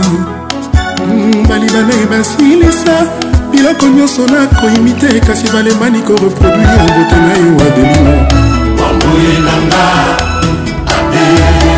mm, 1.02 1.48
balibane 1.50 1.96
basilisa 2.12 2.96
biloko 3.52 3.86
nyonso 3.96 4.24
nakoyimi 4.34 4.94
te 5.02 5.10
kasi 5.28 5.46
balembani 5.54 6.00
koreproduire 6.08 6.76
obote 6.88 7.18
na 7.26 7.34
yo 7.42 7.52
adelina 7.68 8.14
bamboyenanga 8.78 9.84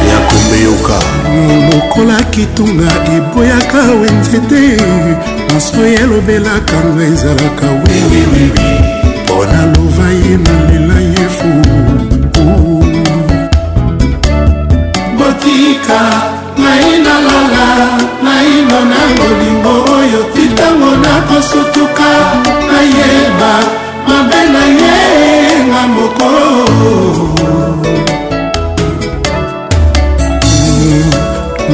ya 0.09 0.17
komeyoka 0.29 0.97
mm, 1.31 1.71
lokola 1.71 2.17
kitunga 2.33 2.89
eboyaka 3.17 3.81
we 4.01 4.07
nzete 4.19 4.61
maso 5.53 5.81
elobelaka 6.01 6.77
nga 6.93 7.03
ezalaka 7.13 7.65
wewiwi 7.83 8.45
mpo 9.23 9.37
na 9.51 9.59
lova 9.73 10.07
ye 10.23 10.37
na 10.45 10.55
lelo 10.69 10.86
yesu 11.37 11.51
botika 15.17 16.01
nai 16.63 16.99
nalala 17.05 17.97
naino 18.25 18.79
na 18.91 19.01
ngolingo 19.13 19.73
oyo 19.97 20.21
titango 20.35 20.91
nakosutuka 21.03 22.09
nayeba 22.71 23.53
mabe 24.07 24.41
na 24.53 24.63
yenga 24.79 25.81
moko 25.87 26.29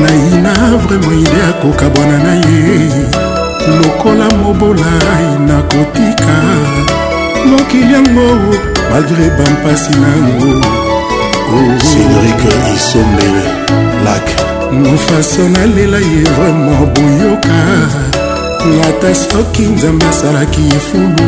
naina 0.01 0.53
vraimen 0.83 1.19
ide 1.21 1.41
akoka 1.49 1.89
bwana 1.93 2.17
na 2.25 2.33
ye 2.33 2.79
lokola 3.81 4.27
mobolai 4.41 5.25
nakotika 5.47 6.35
mokili 7.49 7.93
yango 7.93 8.72
malgré 8.89 9.29
bampasi 9.37 9.93
nango 9.99 10.59
oh, 10.59 11.53
oh. 11.53 11.71
cédrik 11.83 12.43
isombele 12.75 13.45
lak 14.03 14.25
mofaso 14.71 15.43
nalela 15.53 15.99
ye 16.09 16.23
vraimen 16.35 16.83
boyoka 16.95 17.59
ata 18.87 19.11
soki 19.15 19.63
nzambe 19.75 20.05
asalaki 20.11 20.63
efulu 20.77 21.27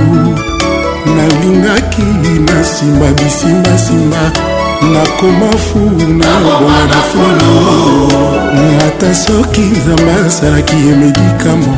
nalingaki 1.15 2.07
na 2.47 2.55
nsimba 2.61 3.07
bisimbasimba 3.17 4.23
nakoma 4.93 5.51
fu 5.65 5.79
na 6.19 6.31
obonga 6.51 6.85
na 6.91 6.99
fulu 7.09 7.53
ata 8.87 9.09
soki 9.23 9.61
nzambe 9.75 10.13
asalaki 10.27 10.75
ye 10.87 10.93
medikamo 11.01 11.73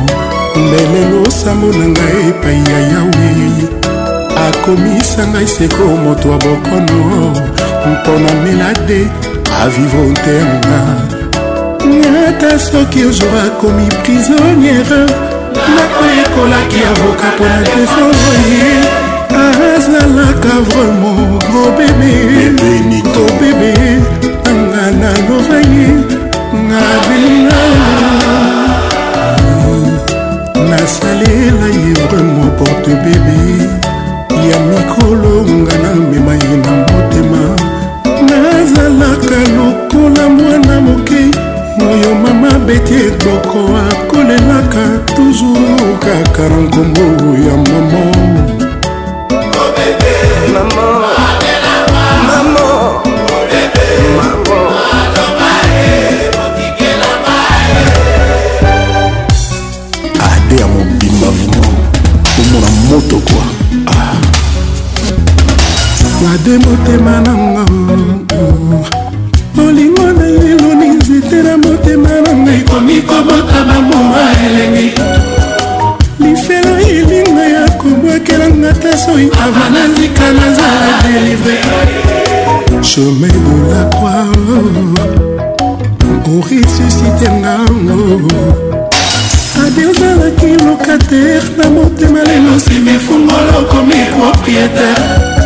mbelelo 0.62 1.18
osambo 1.28 1.66
na 1.78 1.86
ngai 1.92 2.20
epai 2.30 2.60
ya 2.70 2.78
yawe 2.90 3.87
akomisa 4.46 5.22
ngai 5.32 5.46
seko 5.54 5.84
moto 6.04 6.28
ya 6.32 6.36
bokono 6.36 7.32
mpona 7.90 8.32
mela 8.42 8.70
te 8.88 8.98
avivo 9.62 10.02
ntenga 10.12 10.78
ata 12.28 12.50
soki 12.66 13.00
ojour 13.08 13.34
akomi 13.46 13.86
prisonniere 14.02 15.02
nakoyekolaki 15.74 16.80
avoka 16.90 17.26
mpona 17.34 17.58
defoye 17.72 18.72
azalaka 19.76 20.54
vraimen 20.68 21.38
gro 21.48 21.64
bebe 21.76 23.02
to 23.14 23.24
bebe 23.40 23.72
nga 24.62 24.84
na 25.00 25.10
lovaye 25.26 25.88
nga 26.66 26.82
belinga 27.06 27.62
nasalela 30.70 31.66
ye 31.82 31.92
vraiment 32.10 32.50
porte 32.58 32.92
bébé 33.04 33.87
ya 34.50 34.60
mikolo 34.60 35.30
nga 35.62 35.76
na 35.82 35.92
mema 35.94 36.34
ye 36.44 36.56
na 36.64 36.72
motema 36.72 37.42
nazalaka 38.42 39.38
lokola 39.56 40.28
mwana 40.36 40.80
moke 40.86 41.22
oyo 41.90 42.10
mama 42.22 42.50
beti 42.66 42.94
etoko 42.94 43.58
akolelaka 43.88 44.84
toujours 45.16 46.00
kaka 46.04 46.42
na 46.48 46.56
nkombo 46.64 47.06
ya 47.46 47.54
mama 47.68 48.02
ade 60.30 60.58
ya 60.60 60.66
mobimba 60.66 61.30
vraimen 61.40 61.74
omona 62.40 62.70
moto 62.90 63.16
kwa 63.16 63.67
nade 66.22 66.58
motema 66.58 67.10
nanga 67.24 67.64
molingo 69.54 70.02
na 70.18 70.26
eloni 70.28 70.88
nzete 70.96 71.42
na 71.46 71.56
motema 71.58 72.08
nanga 72.24 72.52
ekomi 72.54 73.02
kobota 73.08 73.60
bamuma 73.68 74.22
elengi 74.46 74.88
lifelo 76.20 76.74
elinga 76.80 77.42
ya 77.54 77.68
kobwakelanga 77.78 78.72
ta 78.72 78.96
soi 78.98 79.30
ava 79.44 79.64
na 79.74 79.82
nzika 79.88 80.26
nazala 80.38 80.98
delivre 81.06 81.56
chemin 82.82 83.38
de 83.46 83.54
la 83.72 83.82
croix 83.94 84.34
oresusitengango 86.34 88.10
ade 89.64 89.82
ozalaki 89.90 90.50
locataire 90.66 91.50
na 91.58 91.66
motema 91.70 92.20
lelo 92.28 92.54
simi 92.64 92.96
fungolo 93.04 93.58
komi 93.70 94.00
propriétaire 94.16 95.37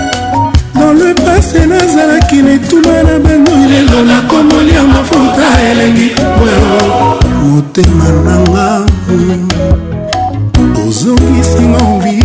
dans 0.82 0.92
le 0.92 1.14
passé 1.14 1.66
nazalaki 1.66 2.42
na 2.42 2.52
etuma 2.54 2.96
na 3.06 3.18
banoi 3.18 3.64
lelo 3.72 4.00
nakomoli 4.10 4.72
ya 4.74 4.82
mafuta 4.82 5.48
elengi 5.70 6.08
motema 7.46 8.04
nanga 8.26 8.68
ozongisinga 10.84 11.80
ovi 11.94 12.20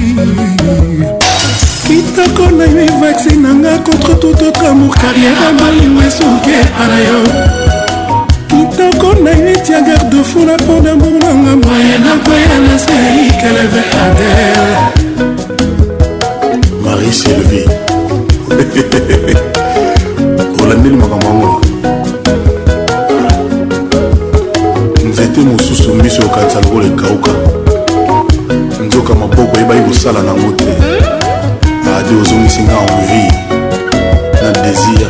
kitako 1.87 2.45
na 2.57 2.63
yo 2.73 2.79
evaccine 2.89 3.39
nanga 3.45 3.71
contre 3.85 4.13
tout 4.21 4.37
autre 4.47 4.65
amour 4.71 4.95
carrière 4.95 5.53
balingo 5.59 6.01
esuke 6.07 6.57
ana 6.83 6.99
yo 7.07 7.19
kitako 8.49 9.09
na 9.23 9.31
yo 9.41 9.47
etia 9.53 9.81
garde 9.87 10.19
fou 10.29 10.45
na 10.49 10.55
mpo 10.61 10.73
damour 10.83 11.13
nanga 11.25 11.53
moye 11.63 11.95
nakoya 12.05 12.57
na 12.67 12.75
seikeleve 12.85 13.81
adel 14.05 14.71
marie 16.83 17.11
sylvie 17.21 17.86
nabandeli 20.95 20.97
makambo 20.97 21.27
yango 21.27 21.61
nzete 25.09 25.39
mosusu 25.41 25.93
miso 25.93 26.21
eyokanisa 26.21 26.59
lokola 26.59 26.85
ekauka 26.85 27.31
nzoka 28.87 29.15
maboko 29.15 29.57
eyebaki 29.57 29.81
kosala 29.81 30.21
nango 30.21 30.51
te 30.55 30.65
ade 31.97 32.15
ozongisi 32.21 32.61
nga 32.61 32.73
envie 32.95 33.31
na 34.43 34.51
désir 34.63 35.07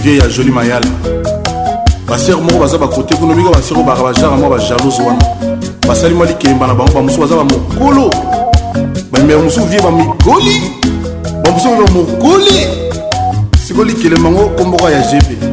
vie 0.03 0.17
ya 0.17 0.27
joli 0.27 0.51
mayala 0.51 0.85
basere 2.07 2.37
moko 2.41 2.59
baza 2.59 2.77
bakote 2.77 3.15
kuna 3.15 3.33
mika 3.35 3.49
basere 3.49 3.75
oyo 3.75 3.85
baka 3.85 4.03
bajara 4.03 4.29
mwa 4.31 4.49
bajalose 4.49 5.01
wana 5.01 5.19
basali 5.87 6.13
mwa 6.15 6.25
likemba 6.25 6.67
na 6.67 6.73
bango 6.73 6.91
bamosusu 6.91 7.21
baza 7.21 7.35
bamokolo 7.35 8.09
bamema 9.11 9.41
mosusu 9.43 9.65
vie 9.65 9.81
bamigoli 9.81 10.71
bamosusu 11.45 11.69
bamokoli 11.85 12.67
sikoyo 13.67 13.85
likelemba 13.87 14.31
ngo 14.31 14.45
komboko 14.57 14.89
ya 14.89 15.01
gb 15.01 15.43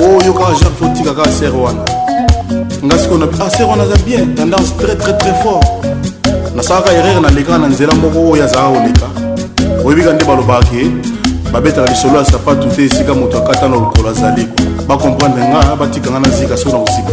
oyo 0.00 0.30
oh, 0.30 0.34
kaka 0.34 0.52
jare 0.52 0.74
fotika 0.80 1.14
kaka 1.14 1.30
sere 1.32 1.50
wana 1.56 1.80
nga 2.84 2.98
sikoyo 2.98 3.18
na 3.26 3.44
ah 3.46 3.50
sere 3.50 3.64
wana 3.64 3.82
aza 3.82 3.96
bien 4.06 4.26
tendance 4.36 4.72
très 4.78 4.94
très 4.96 5.12
très 5.16 5.34
fort 5.42 5.85
basalaka 6.68 6.92
erreur 6.92 7.20
na 7.20 7.28
lekaka 7.30 7.58
na 7.58 7.66
nzela 7.68 7.94
moko 7.94 8.18
oyo 8.32 8.44
azalaka 8.44 8.74
koleka 8.74 9.86
oyebika 9.86 10.12
nde 10.12 10.24
balobaki 10.24 10.90
babetaka 11.52 11.90
lisolo 11.90 12.18
ya 12.18 12.24
sapatu 12.24 12.68
te 12.76 12.84
esika 12.84 13.14
moto 13.14 13.38
akata 13.38 13.68
na 13.68 13.74
lokolo 13.74 14.08
azali 14.10 14.48
bakomprendre 14.88 15.44
nga 15.48 15.76
batikanga 15.76 16.20
na 16.20 16.28
zika 16.28 16.56
soki 16.56 16.68
na 16.72 16.78
kosika 16.78 17.12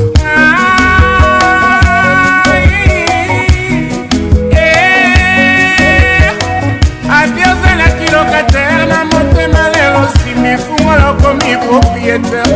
adiozalaki 7.19 8.05
lokatere 8.15 8.85
na 8.89 9.05
motema 9.05 9.61
lelo 9.73 10.03
simi 10.17 10.57
fungolokomi 10.57 11.51
propriétaire 11.67 12.55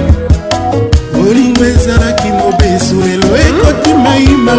bolingo 1.13 1.63
ezalaki 1.65 2.27
mobesu 2.29 2.95
lelo 2.95 3.27
ekoti 3.37 3.93
maima 4.03 4.53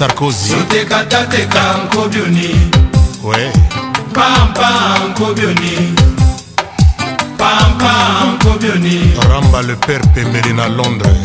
sarkozy 0.00 0.48
zotekatateka 0.48 1.60
nkobioni 1.84 2.48
we 3.24 3.52
pampa 4.16 4.96
nkobioni 5.08 5.74
pampa 7.38 7.94
nkobioni 8.34 9.00
ramba 9.30 9.60
le 9.62 9.74
père 9.76 10.06
pemeri 10.14 10.52
na 10.54 10.68
londres 10.68 11.18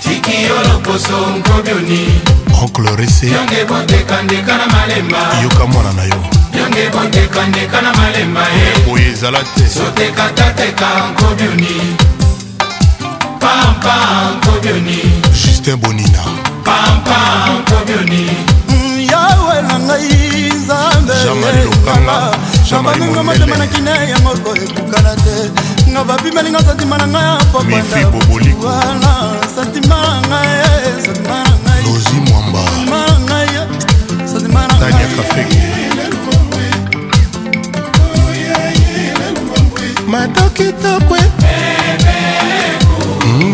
tiki 0.00 0.36
yo 0.48 0.56
loposo 0.72 1.18
nkobioni 1.36 2.00
oncle 2.62 2.96
rese 2.96 3.26
yonge 3.26 3.64
bondekandeka 3.64 4.56
na 4.56 4.66
malema 4.66 5.22
yoka 5.42 5.66
mwana 5.66 5.92
na 5.92 6.02
yo 6.04 6.20
yonge 6.58 6.90
bondekandeka 6.90 7.82
na 7.82 7.92
malema 7.94 8.40
ye 8.40 8.66
eh. 8.70 8.86
boye 8.88 9.08
ezala 9.12 9.38
te 9.54 9.66
zotekatateka 9.66 10.88
nkobioni 11.12 11.96
pampa 13.40 13.98
nkobioni 14.38 14.98
justin 15.44 15.76
bonina 15.76 16.35
yawe 18.98 19.56
na 19.62 19.74
ngai 19.78 20.50
nzambeabaninga 20.58 23.22
motema 23.22 23.56
na 23.56 23.66
kine 23.72 23.90
yango 24.10 24.30
koyebukana 24.44 25.12
te 25.24 25.36
nga 25.90 26.00
babimeli 26.08 26.50
nga 26.50 26.62
santima 26.64 26.96
na 26.98 27.06
ngai 27.06 27.38
apopaana 27.40 27.84
santima 29.54 29.96
na 29.96 30.20
ngai 30.28 30.64
santima 31.06 31.36
na 31.64 31.72
ngai 31.82 31.84
santima 34.30 34.62
na 34.66 34.76
ngai 34.76 35.06
mato 40.10 40.44
kitokwe 40.56 41.20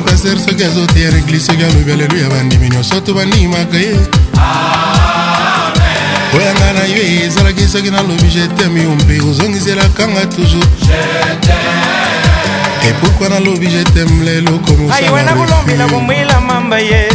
paster 0.05 0.39
soki 0.39 0.65
azotiera 0.65 1.17
eglise 1.19 1.47
soki 1.53 1.65
alobi 1.65 1.93
aleluya 1.93 2.29
bandimi 2.29 2.69
nyonso 2.71 3.01
tobanimaka 3.01 3.77
ye 3.79 3.97
oyo 6.37 6.53
nga 6.55 6.73
na 6.73 6.85
yo 6.85 7.03
ezalaki 7.27 7.67
soki 7.69 7.91
nalobi 7.91 8.29
jeteme 8.35 8.83
yo 8.83 8.95
mpe 8.95 9.21
ozongiselakanga 9.31 10.27
toujours 10.27 10.69
epurkua 12.89 13.29
nalobi 13.29 13.67
jeteme 13.67 14.25
lelo 14.25 14.59
komosaiwe 14.59 15.23
nakolombela 15.23 15.87
komwila 15.87 16.41
mamba 16.41 16.79
ye 16.79 17.09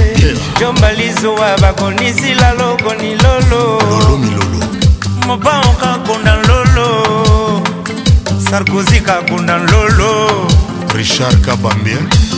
jomba 0.60 0.92
lizuwa 0.94 1.58
bakonisila 1.62 2.54
loko 2.54 2.94
ni 2.94 3.16
lolo 3.24 3.80
moba 5.28 5.62
okakunda 5.62 6.36
lolo 6.36 6.88
sarkozi 8.50 9.00
kakunda 9.02 9.58
lolo 9.58 10.48
richard 10.96 11.42
kabambia 11.46 12.00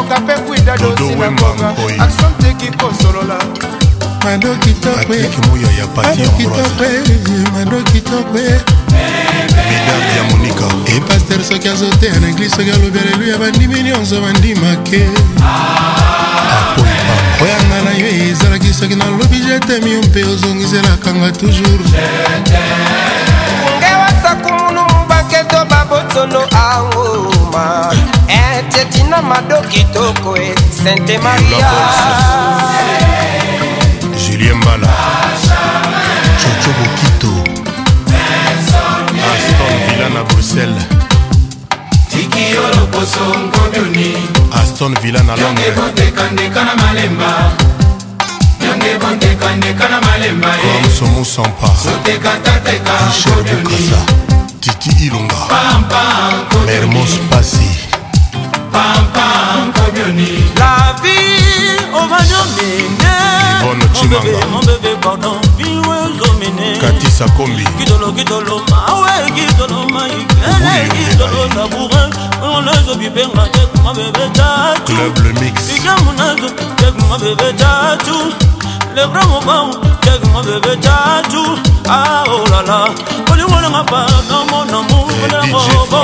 moka 0.00 0.20
mpe 0.20 0.34
kwinda 0.46 0.76
dosinakonga 0.76 1.68
akson 2.04 2.32
teki 2.40 2.66
kosolola 2.78 3.38
mado 4.24 4.54
kitokwe 4.54 5.16
medame 8.96 9.76
ya 10.16 10.22
monika 10.30 10.64
epaster 10.96 11.44
soki 11.44 11.68
azoteya 11.68 12.20
na 12.20 12.28
eglize 12.28 12.56
soki 12.56 12.70
alobi 12.70 12.98
aleluya 12.98 13.38
bandimi 13.38 13.82
nyonso 13.82 14.20
bandimake 14.20 15.02
okoyanga 17.42 17.78
na 17.84 17.90
yo 17.98 18.30
ezalaki 18.30 18.74
soki 18.74 18.94
nalobi 18.94 19.38
jetemi 19.48 19.90
yo 19.92 20.02
mpe 20.02 20.24
ozongiselakanga 20.24 21.32
toujours 21.32 21.90
matono 26.12 26.44
anguma 26.50 27.88
ete 28.26 28.80
eh, 28.82 28.88
tina 28.88 29.20
mado 29.20 29.60
kitoko 29.68 30.34
e 30.34 30.48
eh. 30.48 30.54
sente 30.82 31.18
maria 31.18 31.68
julien 34.16 34.56
mbala 34.56 34.88
coco 36.38 36.70
bokito 36.78 37.32
aston 39.32 39.78
villa 39.86 40.08
na 40.08 40.22
bruxelles 40.24 40.84
tikiyo 42.08 42.60
loposo 42.74 43.34
nkoduni 43.34 44.28
aston 44.62 44.94
villa 45.02 45.22
na 45.22 45.36
londres 45.36 45.74
bontekandeka 45.76 46.64
na 46.64 46.74
malemba 46.76 47.30
ndenge 48.58 48.98
bontekandeka 48.98 49.88
na 49.88 50.00
malemba 50.00 50.48
comme 50.48 50.80
eh. 50.84 50.90
somusampa 50.98 51.70
sotekatatekaaisa 51.84 53.98
marki 54.80 55.04
ilonga 55.04 55.42
mermos 56.66 57.12
pasi 57.30 57.70
la 60.56 60.72
vie 61.02 61.76
ovanyomene 61.92 63.14
mon 64.50 64.62
bébé 64.64 64.92
pardon 65.02 65.36
biwezomene 65.58 66.68
katisa 66.80 67.24
kombi 67.36 67.64
gidolo 67.78 68.08
gidolo 68.12 68.60
mawe 68.70 69.10
gidolo 69.34 69.78
maikele 69.92 70.78
gidolo 71.10 71.40
labourin 71.56 72.10
nazobi 72.64 73.08
penga 73.10 73.44
tek 73.52 73.74
mabebe 73.84 74.26
tatu 74.34 74.92
club 74.94 75.16
le 75.24 75.32
mix 75.40 75.56
bigamu 75.74 76.10
nazobi 76.16 76.64
tek 76.78 76.94
mabebe 77.10 77.48
tatu 77.58 78.16
le 78.94 79.02
vrai 79.04 79.24
moment 79.26 79.70
jaginga 80.02 80.42
bebe 80.42 80.76
tatu 80.80 81.42
aolala 81.88 82.84
ah, 82.86 82.88
oh 82.88 83.32
olingonanga 83.32 83.82
pana 83.84 84.38
mona 84.50 84.80
mukolelangobo 84.88 86.00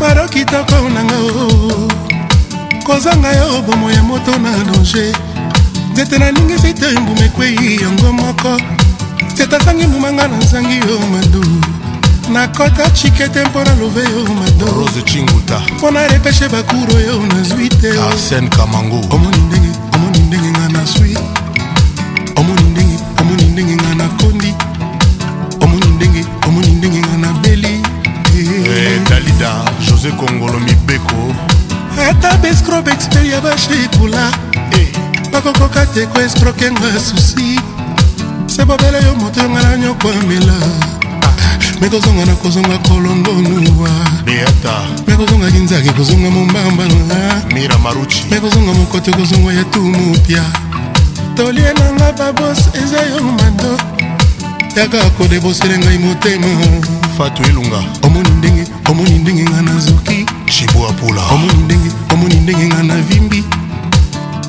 maro 0.00 0.26
kitoko 0.28 0.80
nanga 0.94 1.99
kozanga 2.90 3.30
yo 3.32 3.62
bomo 3.62 3.88
ya 3.90 4.02
moto 4.02 4.32
na 4.42 4.50
danger 4.50 5.14
nzete 5.92 6.18
nalingi 6.18 6.56
zete 6.58 6.98
mbuma 7.00 7.24
ekwei 7.24 7.76
yango 7.82 8.12
moko 8.12 8.56
nzete 9.34 9.56
azangi 9.56 9.86
mbumanga 9.86 10.28
na 10.28 10.36
nzangi 10.36 10.76
yo 10.88 10.98
madu 11.12 11.44
nakota 12.32 12.90
chikete 12.90 13.44
mpo 13.44 13.64
na 13.64 13.74
love 13.74 14.00
yo 14.02 14.34
madorose 14.34 15.02
chinguta 15.02 15.62
mpo 15.76 15.90
na 15.90 16.06
repeshe 16.08 16.48
bakuru 16.48 16.96
oyo 16.96 17.22
nazwi 17.30 17.68
te 17.68 17.90
arsen 18.08 18.48
kamango 18.48 18.98
omoni 19.14 19.38
ndenge 19.46 19.70
omoni 19.94 20.18
ndenge 20.18 20.50
nga 20.50 20.68
nazwi 20.68 21.14
omoni 22.36 22.62
ndenge 22.74 22.96
omoni 23.20 23.44
ndenge 23.44 23.74
nga 23.74 23.94
nakondi 23.94 24.50
omoni 25.62 25.86
ndenge 25.94 26.22
omoni 26.46 26.68
ndenge 26.78 26.98
nga 26.98 27.16
nabeli 27.16 27.74
eh, 28.34 29.00
dalida 29.10 29.52
josé 29.86 30.10
kongolo 30.18 30.58
mibeko 30.60 31.34
ata 31.98 32.34
bescrob 32.38 32.88
exper 32.88 33.26
ya 33.26 33.40
bashitula 33.40 34.30
eh, 34.78 34.88
bakokoka 35.32 35.86
te 35.86 36.06
koescroke 36.06 36.70
nga 36.70 37.00
susi 37.00 37.58
se 38.46 38.64
bobela 38.64 38.98
yo 39.00 39.14
moto 39.16 39.40
yonga 39.42 39.62
na 39.62 39.76
nyoko 39.76 40.08
amela 40.08 40.54
me 41.80 41.88
kozonga 41.88 42.26
na 42.26 42.34
kozonga 42.34 42.78
kolongonuwa 42.88 43.90
me 44.26 45.16
kozonga 45.16 45.50
kinzaki 45.50 45.90
kozonga 45.90 46.30
mombamba 46.30 46.84
me 48.30 48.38
kozonga 48.40 48.72
mokoto 48.72 49.10
kozonga 49.12 49.52
ya 49.52 49.64
tumupya 49.64 50.42
tolie 51.36 51.72
nanga 51.78 52.12
babos 52.12 52.58
eza 52.82 53.00
yo 53.10 53.22
mando 53.22 53.74
yaka 54.76 55.10
kodebosele 55.18 55.78
ngai 55.78 55.98
motema 55.98 56.46
fatu 57.18 57.42
elunga 57.42 57.82
omoni 58.02 58.30
ndenge 58.38 58.64
omoni 58.90 59.18
ndenge 59.18 59.42
ngai 59.44 59.62
nazoki 59.64 60.26
chibo 60.60 60.86
apola 60.88 61.22
omoni 61.32 61.54
ndenge 61.62 61.90
omoni 62.12 62.34
ndenge 62.34 62.66
nga 62.66 62.82
na 62.82 62.96
vimbi 62.96 63.44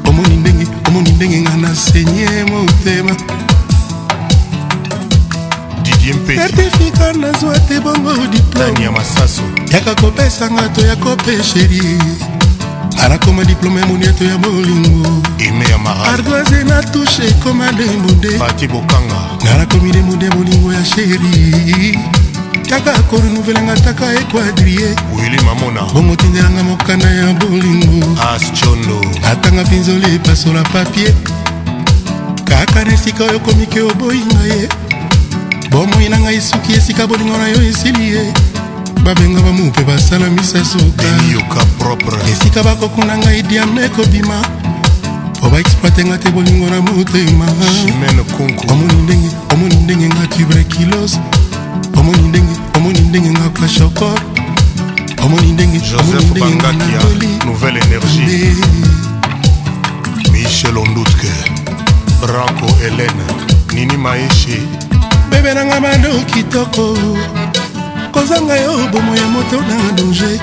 omoni 0.10 0.36
ndenge 0.36 0.66
omoni 0.88 1.12
ndenge 1.12 1.42
nga 1.42 1.56
na 1.58 1.76
senye 1.76 2.28
motema 2.52 3.16
sertifika 6.26 7.14
nazwa 7.14 7.60
te 7.60 7.80
bongo 7.80 8.14
diplomeyaka 8.32 9.96
kopesanga 10.02 10.70
to 10.70 10.82
ya 10.86 10.96
kopesheri 10.96 11.82
anakoma 13.04 13.46
diplome 13.46 13.80
ya 13.82 13.86
moniato 13.88 14.24
ya 14.26 14.38
bolingo 14.38 15.22
ardoise 16.06 16.64
na 16.64 16.84
tushe 16.84 17.26
ekoma 17.28 17.72
demonde 17.72 18.30
nga 19.44 19.58
nakomi 19.58 19.92
demonde 19.92 20.30
bolingo 20.30 20.74
ya 20.74 20.86
sheri 20.86 21.92
taka 22.72 23.02
korenouvelenga 23.04 23.76
taka 23.84 24.14
ekuadrie 24.16 24.96
wili 25.20 25.38
mamona 25.46 25.82
bongo 25.92 26.16
tindelanga 26.16 26.64
mokana 26.64 27.10
ya 27.12 27.34
bolingo 27.36 28.16
aschondo 28.36 29.02
atanga 29.32 29.64
pinzoli 29.68 30.16
epasola 30.16 30.64
papie 30.72 31.12
kaka 32.48 32.86
na 32.86 32.94
esika 32.94 33.24
oyo 33.24 33.40
komike 33.40 33.82
oboyinga 33.82 34.40
ye 34.48 34.70
bomoi 35.70 36.08
na 36.10 36.20
ngai 36.24 36.42
soki 36.42 36.74
esika 36.80 37.08
bolingo 37.08 37.38
na 37.38 37.48
yo 37.52 37.60
esili 37.70 38.16
ye 38.16 38.24
babenga 39.04 39.42
bamu 39.42 39.66
mpe 39.66 39.84
basala 39.84 40.30
misasuka 40.32 41.06
esika 42.32 42.64
bakokuna 42.64 43.18
ngai 43.18 43.42
diame 43.44 43.90
kobima 43.90 44.40
po 45.44 45.50
baexploitenga 45.50 46.18
te 46.24 46.30
bolingo 46.32 46.70
na 46.72 46.80
motema 46.82 47.46
omoni 48.72 48.96
ndenge 49.04 49.30
omoni 49.54 49.76
ndenge 49.76 50.08
nga 50.08 50.28
tuberculose 50.28 51.20
omoni 52.02 52.22
ndenge 52.28 52.56
omoni 52.78 53.00
ndenge 53.00 53.30
nga 53.32 53.50
kashoko 53.50 54.10
omoni 55.24 55.52
ndenge 55.52 55.80
joseph 55.90 56.30
bangakia 56.42 57.00
nouvelle 57.46 57.80
énergie 57.86 58.56
michel 60.32 60.78
ondutke 60.78 61.32
branco 62.22 62.68
helene 62.82 63.26
nini 63.74 63.98
maeshi 63.98 64.60
bebe 65.30 65.54
nanga 65.54 65.80
mado 65.82 66.10
kitoko 66.34 66.98
kozanga 68.14 68.56
yo 68.58 68.74
bomo 68.92 69.14
ya 69.16 69.28
moto 69.36 69.62
na 69.62 69.92
danger 69.92 70.40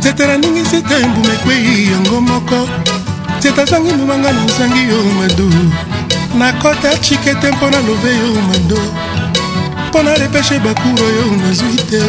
zetela 0.00 0.38
ndingi 0.38 0.64
seta 0.70 0.96
embuma 0.98 1.32
ekwei 1.34 1.88
yango 1.92 2.20
moko 2.20 2.68
zeta 3.42 3.64
zangi 3.64 3.92
mbumanga 3.92 4.32
na 4.32 4.44
nzangi 4.44 4.82
yo 4.90 5.00
mado 5.18 5.48
nakota 6.38 6.98
chikete 6.98 7.50
mpo 7.52 7.70
na 7.70 7.78
love 7.78 8.10
yo 8.20 8.34
mado 8.48 8.78
mpo 9.94 10.02
nalepeshe 10.02 10.58
bakur 10.58 11.06
oyo 11.06 11.24
nazwi 11.42 11.74
te 11.90 12.00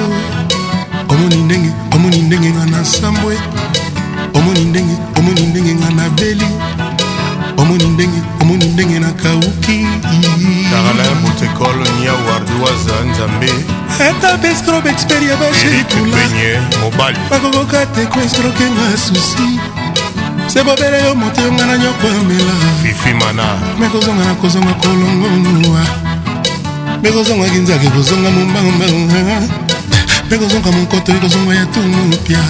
omoni 1.10 1.36
ndenge 1.38 1.70
omoni 1.96 2.18
ndenge 2.22 2.50
nga 2.52 2.66
na 2.66 2.86
sambwe 2.86 3.36
omoni 4.34 4.60
ndenge 4.60 4.96
omoni 5.18 5.42
ndenge 5.42 5.74
nga 5.76 5.90
na 5.90 6.10
beli 6.10 6.48
omoni 7.58 7.84
ndenge 7.84 8.20
omoni 8.42 8.66
ndenge 8.66 9.00
nakawuki 9.00 9.78
karala 10.70 11.16
motekol 11.22 11.76
nia 12.00 12.14
wardiwaza 12.14 12.94
nzambe 13.10 13.52
ata 14.10 14.38
bestrobe 14.38 14.90
experi 14.90 15.28
ya 15.30 15.36
basherikula 15.38 16.18
bakokoka 17.30 17.86
te 17.86 18.06
koestrokenga 18.06 18.86
susi 18.98 19.60
se 20.48 20.64
bobele 20.64 21.02
yo 21.06 21.16
moto 21.16 21.42
yo 21.42 21.52
nga 21.54 21.66
na 21.66 21.78
nyoko 21.78 22.08
amela 22.08 22.54
fifimana 22.84 23.44
me 23.80 23.88
kozonga 23.90 24.26
na 24.26 24.34
kozonga 24.36 24.74
kolongonuwa 24.74 25.82
mpe 27.06 27.14
kozongaki 27.14 27.58
nzaka 27.64 27.86
ekozonga 27.88 28.30
mombangombango 28.36 29.00
mpe 30.28 30.36
kozonga 30.42 30.70
monkoto 30.76 31.10
ekozonga 31.14 31.54
ya 31.60 31.66
tumupia 31.74 32.44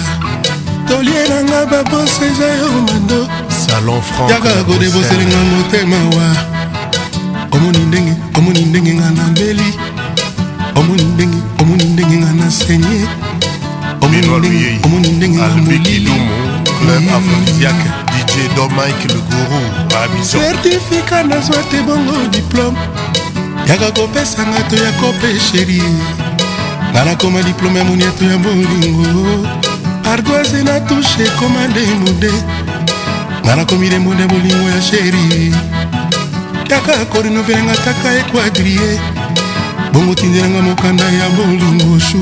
tolie 0.88 1.22
nanga 1.28 1.66
babose 1.70 2.24
eza 2.30 2.46
yo 2.60 2.68
mando 2.88 3.28
yaka 4.32 4.52
kodeboselinga 4.64 5.36
motema 5.50 5.96
wa 6.16 6.26
omoni 7.52 7.78
ndenge 7.78 8.12
omoni 8.38 8.60
ndenge 8.60 8.92
nga 8.94 9.10
na 9.10 9.22
mbeli 9.24 9.68
omoni 10.74 11.02
ndenge 11.04 11.38
omoni 11.60 11.84
ndenge 11.84 12.16
nga 12.16 12.32
na 12.32 12.50
senye 12.50 12.96
omoni 14.00 15.08
ndenge 15.08 15.36
nga 15.38 15.48
molili 15.48 16.04
club 16.78 17.00
mm-hmm. 17.00 17.14
aphrodisiaque 17.14 17.88
dj 18.12 18.34
domike 18.56 19.06
le 19.12 19.20
gourou 19.28 19.66
abidjan 20.00 20.40
certificat 20.44 21.24
nazwa 21.26 21.60
te 21.70 21.78
bongo 21.86 22.16
diplome 22.32 22.80
yaka 23.68 23.90
kopesanga 23.90 24.62
to 24.70 24.76
ya 24.76 24.92
kope 25.00 25.38
sheri 25.40 25.82
nga 26.92 27.04
nakoma 27.04 27.42
diplome 27.42 27.78
ya 27.78 27.84
moniato 27.84 28.24
ya 28.24 28.36
bolingo 28.38 29.48
ardoise 30.12 30.62
na 30.62 30.80
tushe 30.80 31.22
ekoma 31.24 31.66
demode 31.74 32.32
nga 33.44 33.56
nakomi 33.56 33.88
demode 33.90 34.22
ya 34.22 34.28
bolingo 34.28 34.68
ya 34.70 34.82
sheri 34.82 35.54
yaka 36.70 37.04
korenovelenga 37.10 37.72
taka 37.76 38.14
ekuadrie 38.18 39.00
bongo 39.92 40.14
tindelanga 40.14 40.62
mokanda 40.62 41.04
ya 41.04 41.28
bolingo 41.30 41.98
shu 41.98 42.18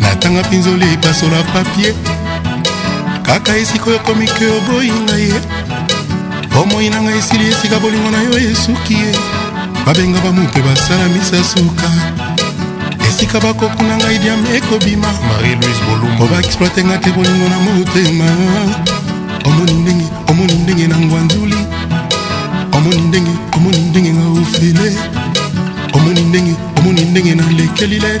natanga 0.00 0.42
mpinzoli 0.46 0.92
epasola 0.94 1.42
papie 1.52 1.90
kaka 3.22 3.56
esika 3.56 3.90
oyo 3.90 3.98
komike 3.98 4.46
oboyi 4.46 4.92
ngai 5.04 5.22
ye 5.30 5.38
bomoi 6.54 6.90
na 6.90 7.02
ngai 7.02 7.18
esili 7.18 7.50
esika 7.50 7.78
bolingo 7.82 8.10
na 8.10 8.22
yo 8.22 8.38
esuki 8.50 8.94
ye 8.94 9.12
babenga 9.86 10.20
bamupe 10.20 10.60
basala 10.62 11.08
misasuka 11.08 11.88
esika 13.08 13.40
bakokuna 13.40 13.96
ngai 13.96 14.18
diame 14.18 14.48
ekobima 14.58 15.06
marie-louise 15.28 15.82
bolumbo 15.88 16.26
baexploitenga 16.26 16.96
te 17.02 17.10
bolingo 17.14 17.48
na 17.48 17.58
motema 17.62 18.24
omoni 19.46 19.72
ndenge 19.72 20.04
omoni 20.30 20.52
ndenge 20.54 20.86
na 20.86 20.96
ngwanzuli 20.98 21.58
omoni 22.76 23.00
ndenge 23.08 23.30
omoni 23.56 23.78
ndenge 23.90 24.12
na 24.12 24.24
ofele 24.40 24.88
omoni 25.94 26.20
ndenge 26.20 26.52
omoni 26.78 27.00
ndenge 27.04 27.34
na 27.34 27.46
lekelilere 27.50 28.20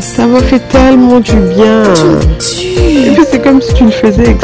Ça 0.00 0.26
m'a 0.26 0.38
fait 0.38 0.66
tellement 0.70 1.20
du 1.20 1.34
bien. 1.36 1.82
c'est 2.40 3.42
comme 3.42 3.60
si 3.60 3.74
tu 3.74 3.84
le 3.84 3.90
faisais 3.90 4.30
exprès. 4.30 4.40